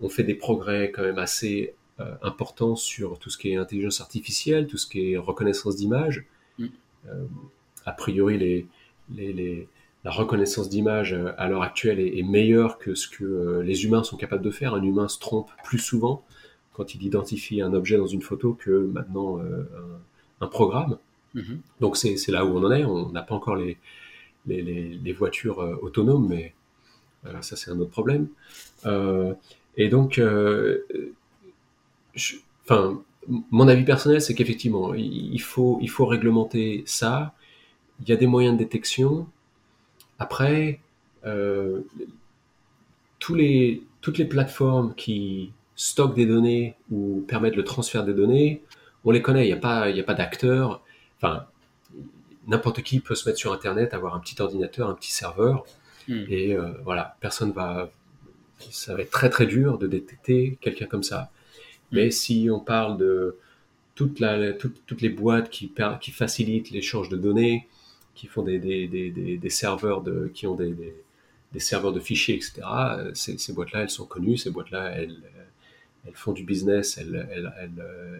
[0.00, 4.02] on fait des progrès quand même assez euh, important sur tout ce qui est intelligence
[4.02, 6.26] artificielle, tout ce qui est reconnaissance d'image.
[6.58, 6.66] Mm.
[7.08, 7.24] Euh,
[7.86, 8.66] a priori, les,
[9.14, 9.68] les,
[10.06, 14.16] la reconnaissance d'image euh, à l'heure actuelle est, meilleure que ce que les humains sont
[14.16, 14.72] capables de faire.
[14.72, 16.24] Un humain se trompe plus souvent
[16.74, 19.40] quand il identifie un objet dans une photo que maintenant
[20.40, 20.98] un, programme.
[21.34, 21.56] Mm-hmm.
[21.80, 22.84] Donc c'est là où on en est.
[22.84, 23.78] On n'a pas encore les,
[24.46, 26.54] les, les voitures autonomes, mais
[27.40, 28.28] ça c'est un autre problème.
[29.76, 30.20] et donc
[32.64, 33.02] enfin,
[33.50, 37.34] mon avis personnel, c'est qu'effectivement, il faut, il faut réglementer ça.
[38.00, 39.26] Il y a des moyens de détection.
[40.18, 40.80] Après,
[41.24, 41.80] euh,
[43.18, 48.62] tous les, toutes les plateformes qui stockent des données ou permettent le transfert des données,
[49.04, 49.44] on les connaît.
[49.44, 50.82] Il n'y a pas, il y a pas d'acteurs.
[51.16, 51.46] Enfin,
[52.46, 55.64] n'importe qui peut se mettre sur Internet, avoir un petit ordinateur, un petit serveur,
[56.08, 56.24] hmm.
[56.28, 57.90] et euh, voilà, personne va.
[58.70, 61.30] Ça va être très très dur de détecter quelqu'un comme ça.
[61.92, 63.36] Mais si on parle de
[63.94, 67.68] toute la, toutes les boîtes qui, qui facilitent l'échange de données,
[68.16, 70.02] qui font des, serveurs
[70.34, 72.62] qui ont des, serveurs de fichiers, etc.
[73.14, 74.36] Ces, ces boîtes-là, elles sont connues.
[74.36, 75.16] Ces boîtes-là, elles,
[76.06, 77.28] elles font du business, elles,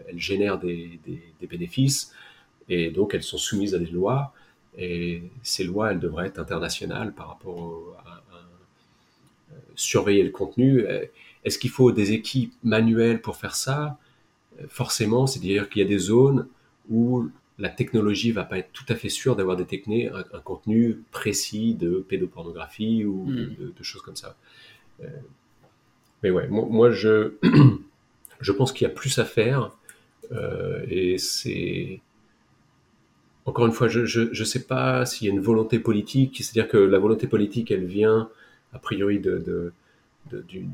[0.08, 1.00] elles génèrent des,
[1.48, 2.12] bénéfices,
[2.68, 4.32] et donc elles sont soumises à des lois.
[4.78, 10.84] Et ces lois, elles devraient être internationales par rapport à, euh, surveiller le contenu.
[11.44, 13.98] Est-ce qu'il faut des équipes manuelles pour faire ça?
[14.60, 16.46] Euh, Forcément, c'est-à-dire qu'il y a des zones
[16.90, 21.74] où la technologie va pas être tout à fait sûre d'avoir détecté un, contenu précis
[21.74, 23.82] de pédopornographie ou de, hmm.
[23.82, 24.36] choses comme ça.
[25.02, 25.06] Euh,
[26.22, 27.32] mais ouais, moi, je,
[28.40, 29.72] je pense qu'il y a plus à faire
[30.32, 32.00] euh, et c'est
[33.44, 36.78] encore une fois, je ne sais pas s'il y a une volonté politique, c'est-à-dire que
[36.78, 38.28] la volonté politique, elle vient
[38.72, 39.72] a priori de
[40.30, 40.72] d'une,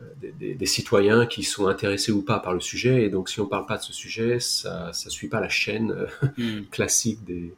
[0.00, 3.04] euh, des, citoyens qui sont intéressés ou pas par le sujet.
[3.04, 5.48] Et donc, si on ne parle pas de ce sujet, ça ne suit pas la
[5.48, 6.66] chaîne euh, hmm.
[6.70, 7.54] classique des,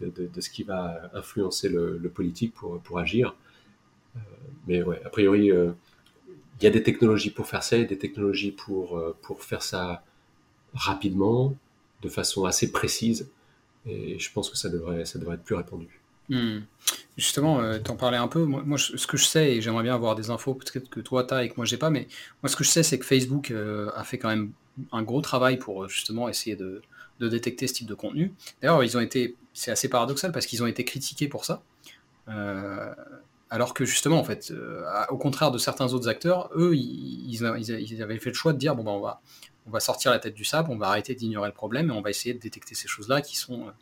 [0.00, 3.34] de, de, ce qui va influencer le, politique pour, pour agir.
[4.16, 4.20] Euh,
[4.66, 9.02] mais ouais, a priori, il y a des technologies pour faire ça, des technologies pour,
[9.22, 10.04] pour faire ça
[10.74, 11.54] rapidement,
[12.02, 13.28] de façon assez précise.
[13.86, 16.01] Et je pense que ça devrait, ça devrait être plus répandu.
[16.28, 16.60] Hmm.
[17.16, 18.44] Justement, euh, tu en parlais un peu.
[18.44, 21.34] Moi, ce que je sais, et j'aimerais bien avoir des infos, peut-être que toi tu
[21.34, 22.08] as et que moi j'ai pas, mais
[22.42, 24.52] moi ce que je sais, c'est que Facebook euh, a fait quand même
[24.92, 26.82] un gros travail pour euh, justement essayer de,
[27.20, 28.34] détecter ce type de contenu.
[28.60, 31.62] D'ailleurs, ils ont été, c'est assez paradoxal parce qu'ils ont été critiqués pour ça.
[33.48, 34.52] alors que justement, en fait,
[35.08, 38.82] au contraire de certains autres acteurs, eux, ils, avaient fait le choix de dire bon,
[38.82, 39.18] ben,
[39.66, 42.00] on, va, sortir la tête du sable, on va arrêter d'ignorer le problème et on
[42.00, 43.72] va essayer de détecter ces choses-là qui sont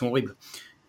[0.00, 0.36] horribles.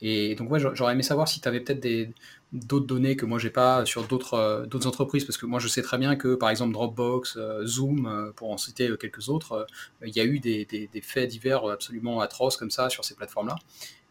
[0.02, 2.14] Et donc, ouais, j'aurais aimé savoir si tu avais peut-être
[2.52, 5.68] d'autres données que moi j'ai pas sur d'autres euh, d'autres entreprises parce que moi je
[5.68, 9.66] sais très bien que par exemple Dropbox, euh, Zoom, euh, pour en citer quelques autres,
[10.06, 13.56] il y a eu des, des, faits divers absolument atroces comme ça sur ces plateformes-là.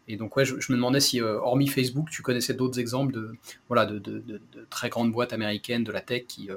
[0.07, 3.35] Et donc ouais, je, me demandais si hormis Facebook, tu connaissais d'autres exemples de
[3.67, 6.49] voilà de, de, très grandes boîtes américaines de la tech qui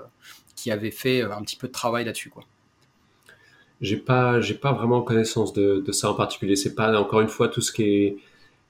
[0.56, 2.44] qui avaient fait un petit peu de travail là-dessus quoi.
[3.80, 6.56] J'ai pas pas vraiment connaissance de, ça en particulier.
[6.56, 8.16] C'est pas encore une fois tout ce qui est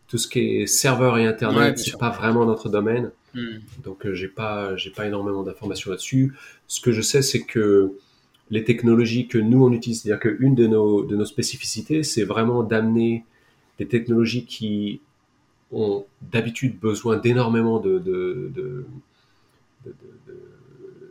[0.09, 3.11] tout ce qui est serveur et internet, c'est pas vraiment notre domaine.
[3.34, 3.59] Hmm.
[3.82, 6.34] Donc euh, j'ai pas j'ai pas énormément d'informations là-dessus.
[6.68, 7.94] Ce que je sais, c'est que
[8.50, 10.02] les technologies que nous on utilise.
[10.02, 13.24] C'est-à-dire qu'une de nos, de nos spécificités, c'est vraiment d'amener
[13.78, 15.00] des technologies qui
[15.72, 18.86] ont d'habitude besoin d'énormément de, de, de,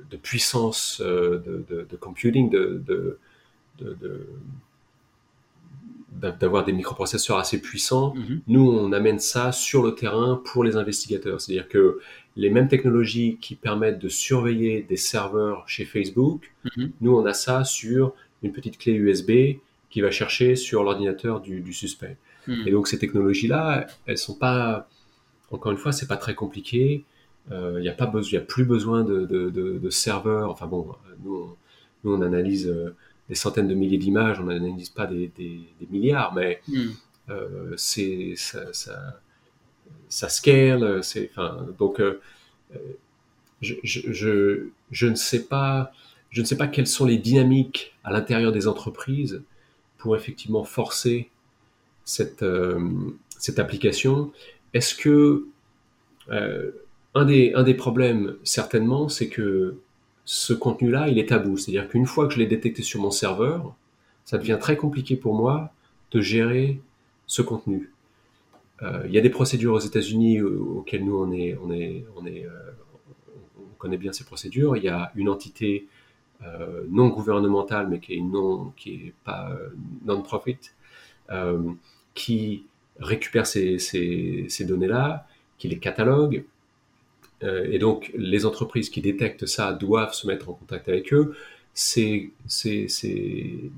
[0.09, 3.19] de, puissance euh, de, computing, de,
[6.22, 8.14] d'avoir des microprocesseurs assez puissants.
[8.16, 8.39] Mm-hmm.
[8.47, 11.41] Nous, on amène ça sur le terrain pour les investigateurs.
[11.41, 11.99] C'est-à-dire que
[12.36, 16.91] les mêmes technologies qui permettent de surveiller des serveurs chez Facebook, mhm.
[17.01, 19.59] nous on a ça sur une petite clé USB
[19.89, 22.18] qui va chercher sur l'ordinateur du, suspect.
[22.47, 22.68] Mhm.
[22.68, 24.89] Et donc ces technologies-là, elles sont pas,
[25.51, 27.03] encore une fois, c'est pas très compliqué.
[27.49, 30.49] Il euh, n'y a pas besoin, il a plus besoin de, serveurs.
[30.49, 30.88] Enfin bon,
[31.24, 31.55] nous
[32.03, 32.95] on, analyse euh,
[33.30, 35.32] des centaines de milliers d'images, on n'analyse pas des,
[35.89, 36.91] milliards, mais mhm.
[37.30, 39.21] euh, c'est ça, ça
[40.13, 41.01] ça scale, euh,
[41.32, 42.21] enfin, donc, euh,
[42.76, 42.80] euh,
[43.61, 45.91] je, je, je, ne sais pas,
[46.30, 49.41] je ne sais pas quelles sont les dynamiques à l'intérieur des entreprises
[49.97, 51.30] pour effectivement forcer
[52.05, 52.45] cette,
[53.39, 54.32] cette application.
[54.74, 55.47] Est-ce que
[56.30, 59.78] un, des, un des problèmes, certainement, c'est que
[60.26, 61.57] ce contenu-là, il est tabou.
[61.57, 63.76] C'est-à-dire qu'une fois que je l'ai détecté sur mon serveur,
[64.26, 65.74] ça devient très compliqué pour moi
[66.11, 66.80] de gérer
[67.28, 67.91] ce contenu.
[68.82, 71.55] Euh, il y a des procédures aux États-Unis auxquelles nous euh,
[72.15, 74.78] on connaît bien ces procédures.
[74.78, 75.88] Il y a une entité
[76.43, 79.51] euh, non gouvernementale, mais qui est pas
[80.05, 80.59] non-profit,
[82.13, 82.65] qui
[82.99, 86.45] récupère ces données-là, qui les catalogue.
[87.43, 91.35] Et donc, les entreprises qui détectent ça doivent se mettre en contact avec eux.
[91.73, 93.71] Ces, ces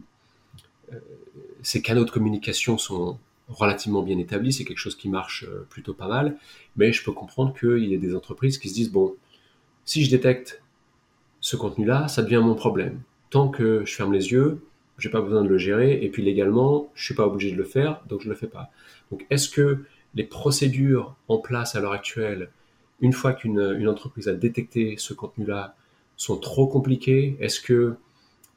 [1.82, 3.18] canaux de communication sont
[3.50, 6.38] relativement bien établi, c'est quelque chose qui marche euh, plutôt pas mal,
[6.78, 9.16] mais je peux comprendre qu'il y ait des entreprises qui se disent, bon,
[9.86, 10.62] si je détecte
[11.42, 13.02] ce contenu-là, ça devient mon problème.
[13.30, 14.64] Tant que je ferme les yeux,
[14.98, 17.66] j'ai pas besoin de le gérer, et puis légalement, je suis pas obligé de le
[17.66, 18.72] faire, donc je le fais pas.
[19.12, 19.84] Donc est-ce que
[20.16, 22.50] les procédures en place à l'heure actuelle,
[23.02, 25.76] une fois qu'une entreprise a détecté ce contenu-là,
[26.18, 27.96] sont trop compliquées Est-ce que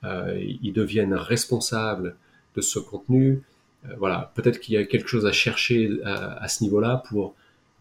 [0.05, 2.16] euh, ils deviennent responsables
[2.55, 3.43] de ce contenu?
[3.84, 7.34] Euh, voilà, peut-être qu'il y a quelque chose à chercher à, ce niveau-là pour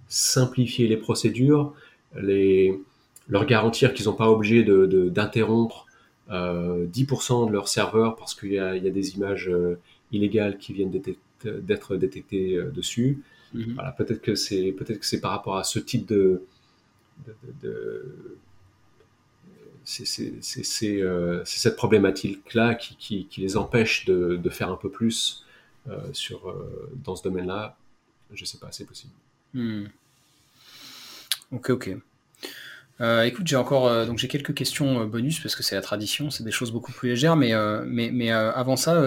[0.08, 1.74] simplifier les procédures,
[2.20, 2.80] les,
[3.30, 5.86] leur garantir qu'ils n'ont pas obligé d'interrompre
[6.30, 9.80] de, euh, 10% de leur serveur parce qu'il y, a des images euh,
[10.12, 10.92] illégales qui viennent
[11.44, 13.22] d'être détectées euh, dessus.
[13.56, 13.74] Mm-hmm.
[13.76, 16.44] Voilà, peut-être que c'est peut-être que c'est par rapport à ce type de,
[17.26, 18.38] de, de
[19.88, 20.06] c'est
[21.46, 25.46] cette problématique-là qui, qui, qui, les empêche de, faire un peu plus
[25.88, 27.78] euh, sur, euh, dans ce domaine-là,
[28.34, 29.14] je ne sais pas, c'est possible.
[29.54, 29.86] Hmm.
[31.52, 31.98] Ok, ok.
[33.00, 36.44] Euh, écoute, j'ai encore donc j'ai quelques questions bonus parce que c'est la tradition, c'est
[36.44, 37.54] des choses beaucoup plus légères, mais
[37.86, 39.04] mais, mais avant ça,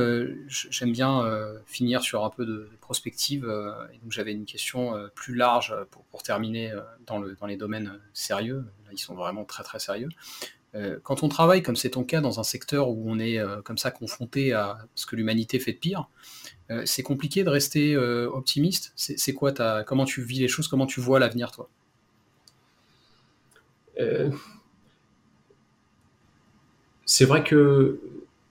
[0.46, 1.24] j'aime bien
[1.66, 3.42] finir sur un peu de, prospective.
[3.42, 6.72] donc j'avais une question plus large pour, terminer
[7.06, 8.64] dans, le, dans les domaines sérieux.
[8.84, 10.10] Là, ils sont vraiment très très sérieux.
[11.02, 13.90] quand on travaille, comme c'est ton cas, dans un secteur où on est comme ça
[13.90, 16.08] confronté à ce que l'humanité fait de pire,
[16.70, 18.92] euh, c'est compliqué de rester euh, optimiste.
[18.96, 21.68] C'est quoi ta, comment tu vis les choses, comment tu vois l'avenir, toi?
[24.00, 24.30] Euh,
[27.04, 28.00] C'est vrai que,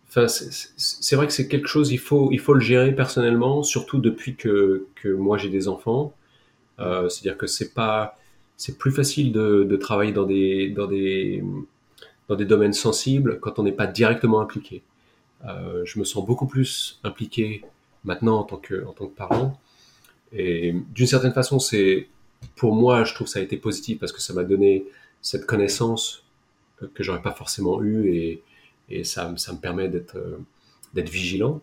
[0.08, 1.92] c'est vrai que c'est quelque chose.
[1.92, 6.14] Il faut, il faut le gérer personnellement, surtout depuis que, que moi j'ai des enfants.
[6.78, 8.18] C'est-à-dire que c'est pas,
[8.58, 11.44] c'est plus facile de, travailler dans des, dans des,
[12.30, 14.82] dans des domaines sensibles quand on n'est pas directement impliqué.
[15.46, 17.64] je me sens beaucoup plus impliqué
[18.04, 19.60] maintenant en tant que, en tant que parent.
[20.34, 22.08] Et d'une certaine façon, c'est
[22.56, 24.86] pour moi, je trouve que ça a été positif parce que ça m'a donné
[25.22, 26.24] cette connaissance
[26.94, 28.42] que j'aurais pas forcément eu
[28.90, 30.40] et, ça, me permet d'être euh,
[30.96, 31.62] vigilant.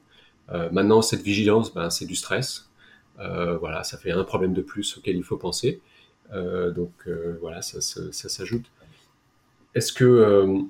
[0.50, 2.70] Euh, maintenant, cette vigilance, ben, c'est du stress.
[3.18, 5.80] Euh, voilà, ça fait un problème de plus auquel il faut penser.
[6.32, 7.08] Donc
[7.40, 8.66] voilà, ça, ça, s'ajoute.
[9.76, 10.60] Est-ce que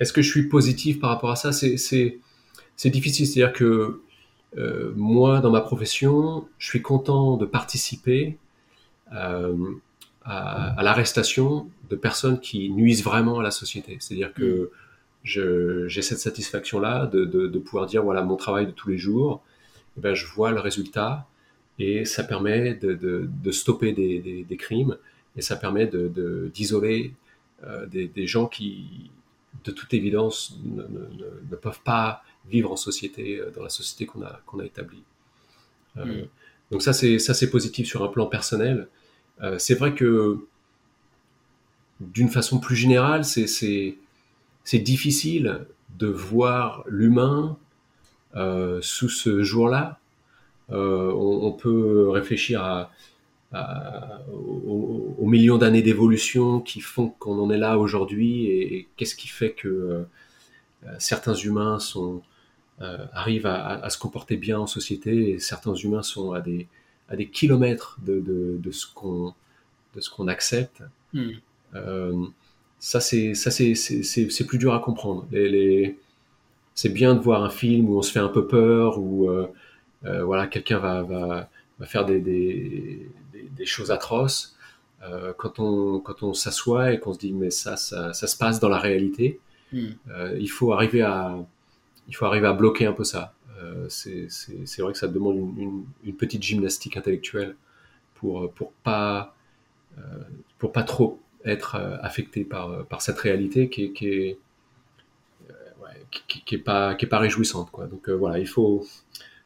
[0.00, 1.52] est-ce que je suis positif par rapport à ça?
[1.52, 2.20] C'est
[2.86, 3.26] difficile.
[3.26, 4.00] C'est-à-dire que
[4.96, 8.38] moi, dans ma profession, je suis content de participer
[10.28, 13.96] à, l'arrestation de personnes qui nuisent vraiment à la société.
[14.00, 14.70] C'est-à-dire que
[15.24, 19.42] j'ai cette satisfaction-là de, pouvoir dire, voilà, mon travail de tous les jours,
[19.96, 21.26] eh ben, je vois le résultat
[21.78, 24.96] et ça permet de, stopper des, crimes
[25.36, 25.90] et ça permet
[26.52, 27.14] d'isoler
[27.64, 29.10] euh, des, gens qui,
[29.64, 34.40] de toute évidence, ne peuvent pas vivre en société, euh, dans la société qu'on a,
[34.46, 35.02] qu'on a établie.
[35.96, 36.26] Euh, hmm.
[36.70, 38.88] Donc ça c'est positif sur un plan personnel.
[39.42, 40.38] Euh, c'est vrai que
[42.00, 43.98] d'une façon plus générale, c'est
[44.74, 45.66] difficile
[45.98, 47.56] de voir l'humain
[48.36, 49.98] euh, sous ce jour-là.
[50.70, 52.88] Euh, on, peut réfléchir
[53.52, 59.52] aux, millions d'années d'évolution qui font qu'on en est là aujourd'hui et, qu'est-ce qui fait
[59.52, 60.04] que
[60.98, 61.78] certains humains
[62.80, 66.68] arrivent à, se comporter bien en société et certains humains sont à des,
[67.08, 69.34] à des kilomètres de, de, ce qu'on
[69.94, 70.82] de ce qu'on accepte.
[71.12, 71.32] Hmm.
[72.78, 75.26] ça c'est ça c'est plus dur à comprendre.
[75.30, 75.98] Les, les,
[76.78, 79.48] c'est bien de voir un film où on se fait un peu peur, où euh,
[80.04, 81.50] euh, voilà, quelqu'un va, va,
[81.80, 84.56] va, faire des, des, des, choses atroces.
[85.02, 88.36] Euh, quand on, quand on s'assoit et qu'on se dit mais ça, ça, ça, se
[88.36, 89.40] passe dans la réalité,
[89.72, 89.88] hmm.
[90.38, 91.36] il faut arriver à
[92.06, 93.34] il faut arriver à bloquer un peu ça.
[93.88, 94.28] C'est
[94.78, 97.56] vrai que ça demande une, petite gymnastique intellectuelle
[98.14, 99.34] pour pour pas
[100.58, 104.38] pour pas trop être affecté par par cette réalité qui qui est
[106.10, 107.86] qui, qui, est pas qui est pas réjouissante quoi.
[107.86, 108.86] Donc euh, voilà, il faut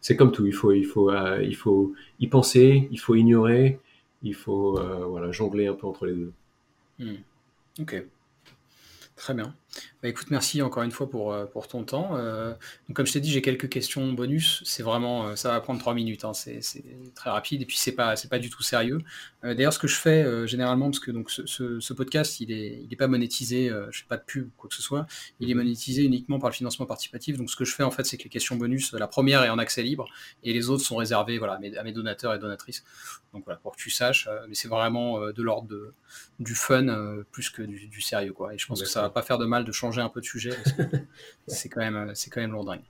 [0.00, 3.80] c'est comme tout, il faut il faut euh, il faut y penser, il faut ignorer,
[4.22, 6.32] il faut euh, voilà jongler un peu entre les deux.
[6.98, 7.16] Hmm.
[7.80, 8.04] Ok.
[9.16, 9.54] Très bien.
[10.02, 12.16] Bah, écoute, merci encore une fois pour, euh, pour ton temps.
[12.16, 12.50] Euh,
[12.88, 14.60] donc, comme je t'ai dit, j'ai quelques questions bonus.
[14.66, 16.24] C'est vraiment, euh, ça va prendre trois minutes.
[16.24, 16.34] Hein.
[16.34, 16.60] c'est
[17.14, 19.00] très rapide et puis c'est pas, c'est pas du tout sérieux.
[19.42, 22.92] D'ailleurs, ce que je fais généralement, parce que donc ce, ce, podcast, il est, il
[22.92, 23.70] est pas monétisé.
[23.90, 25.06] je fais pas de pub quoi que ce soit.
[25.40, 27.36] Il est monétisé uniquement par le financement participatif.
[27.38, 29.48] Donc, ce que je fais en fait, c'est que les questions bonus, la première est
[29.48, 30.08] en accès libre
[30.44, 32.84] et les autres sont réservées, voilà, à mes, à mes donateurs et donatrices.
[33.32, 34.28] Donc voilà, pour que tu saches.
[34.48, 35.92] mais c'est vraiment de l'ordre de,
[36.38, 38.54] du fun plus que du, du, sérieux quoi.
[38.54, 40.26] Et je pense que ça va pas faire de mal de changer un peu de
[40.26, 40.56] sujet.
[41.46, 42.82] c'est quand même, c'est quand même lourdingue.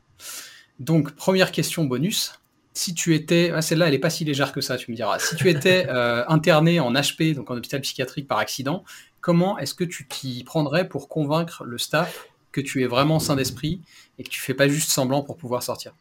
[0.78, 2.32] Donc, première question bonus.
[2.74, 5.18] Si tu étais, ah, celle-là, elle est pas si légère que ça, tu me diras.
[5.18, 8.82] Si tu étais euh, interné en HP, donc en hôpital psychiatrique par accident,
[9.20, 13.36] comment est-ce que tu t'y prendrais pour convaincre le staff que tu es vraiment sain
[13.36, 13.80] d'esprit
[14.18, 15.92] et que tu fais pas juste semblant pour pouvoir sortir?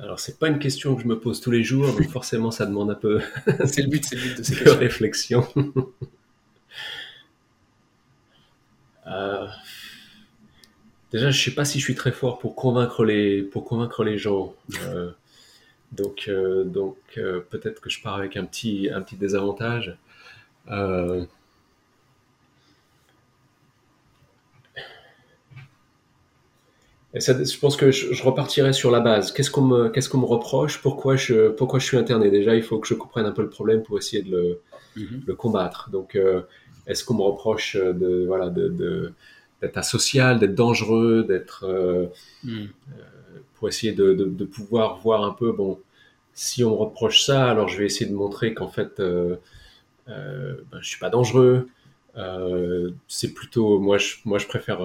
[0.00, 2.66] Alors, c'est pas une question que je me pose tous les jours, donc forcément, ça
[2.66, 3.20] demande un peu.
[3.64, 4.78] c'est le but, c'est le but de ces questions.
[4.78, 5.48] réflexion.
[9.06, 9.46] Euh,
[11.12, 14.18] déjà, je sais pas si je suis très fort pour convaincre les, pour convaincre les
[14.18, 14.54] gens.
[14.82, 15.10] Euh,
[15.92, 16.96] donc, euh, donc
[17.50, 19.96] peut-être que je pars avec un petit, un petit désavantage.
[27.16, 29.30] Et ça, je pense que je, repartirai sur la base.
[29.30, 30.82] Qu'est-ce qu'on me, qu'est-ce qu'on me reproche?
[30.82, 32.28] Pourquoi je, pourquoi je suis interné?
[32.28, 34.60] Déjà, il faut que je comprenne un peu le problème pour essayer de le,
[34.96, 35.22] mhm.
[35.24, 35.90] le combattre.
[35.90, 36.18] Donc,
[36.86, 39.12] est-ce qu'on me reproche de voilà de,
[39.60, 42.06] d'être asocial, d'être dangereux, d'être euh,
[42.42, 42.64] hmm.
[42.64, 45.80] euh, pour essayer de, de, pouvoir voir un peu bon
[46.34, 49.36] si on me reproche ça, alors je vais essayer de montrer qu'en fait euh,
[50.08, 51.68] euh ben, je suis pas dangereux.
[53.08, 54.80] c'est plutôt moi je moi je préfère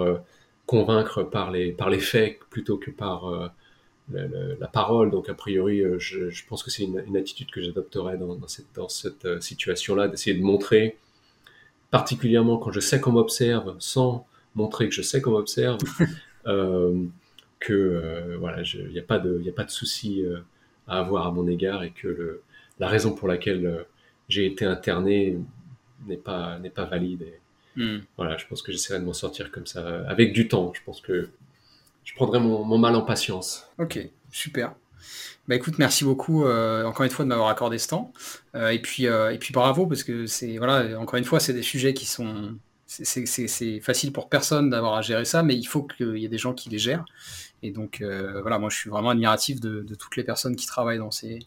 [0.65, 3.51] convaincre par les par les faits plutôt que par
[4.11, 5.11] la, parole.
[5.11, 8.47] Donc, a priori, je, je pense que c'est une, une, attitude que j'adopterais dans, dans,
[8.47, 10.97] cette, dans cette situation-là, d'essayer de montrer
[11.91, 15.79] particulièrement quand je sais qu'on m'observe, sans montrer que je sais qu'on m'observe,
[16.47, 17.05] euh,
[17.59, 20.39] que euh, voilà, il n'y a pas de, a pas de souci euh,
[20.87, 22.41] à avoir à mon égard et que le,
[22.79, 23.85] la raison pour laquelle
[24.27, 25.37] j'ai été interné
[26.07, 27.25] n'est pas, n'est pas valide.
[27.75, 27.99] Hmm.
[28.17, 30.71] Voilà, je pense que j'essaierai de m'en sortir comme ça, avec du temps.
[30.73, 31.29] Je pense que
[32.03, 33.69] je prendrai mon, mon mal en patience.
[33.77, 33.99] Ok,
[34.31, 34.73] super.
[35.49, 38.13] Bah écoute, merci beaucoup euh, encore une fois de m'avoir accordé ce temps.
[38.53, 41.53] Euh, et, puis, euh, et puis bravo, parce que c'est, voilà, encore une fois, c'est
[41.53, 42.55] des sujets qui sont.
[42.85, 46.37] C'est facile pour personne d'avoir à gérer ça, mais il faut qu'il y ait des
[46.37, 47.05] gens qui les gèrent.
[47.63, 51.11] Et donc, voilà, moi je suis vraiment admiratif de, toutes les personnes qui travaillent dans
[51.11, 51.39] ces,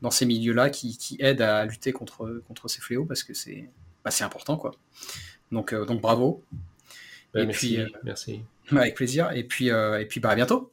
[0.00, 3.68] dans ces milieux-là, qui, qui, aident à lutter contre, contre ces fléaux, parce que c'est
[4.04, 4.72] bah, important, quoi.
[5.52, 6.42] Donc, donc bravo.
[7.34, 8.40] Bah, et merci, puis, merci.
[8.70, 9.32] Avec plaisir.
[9.32, 10.72] Et puis, et puis bah, à bientôt.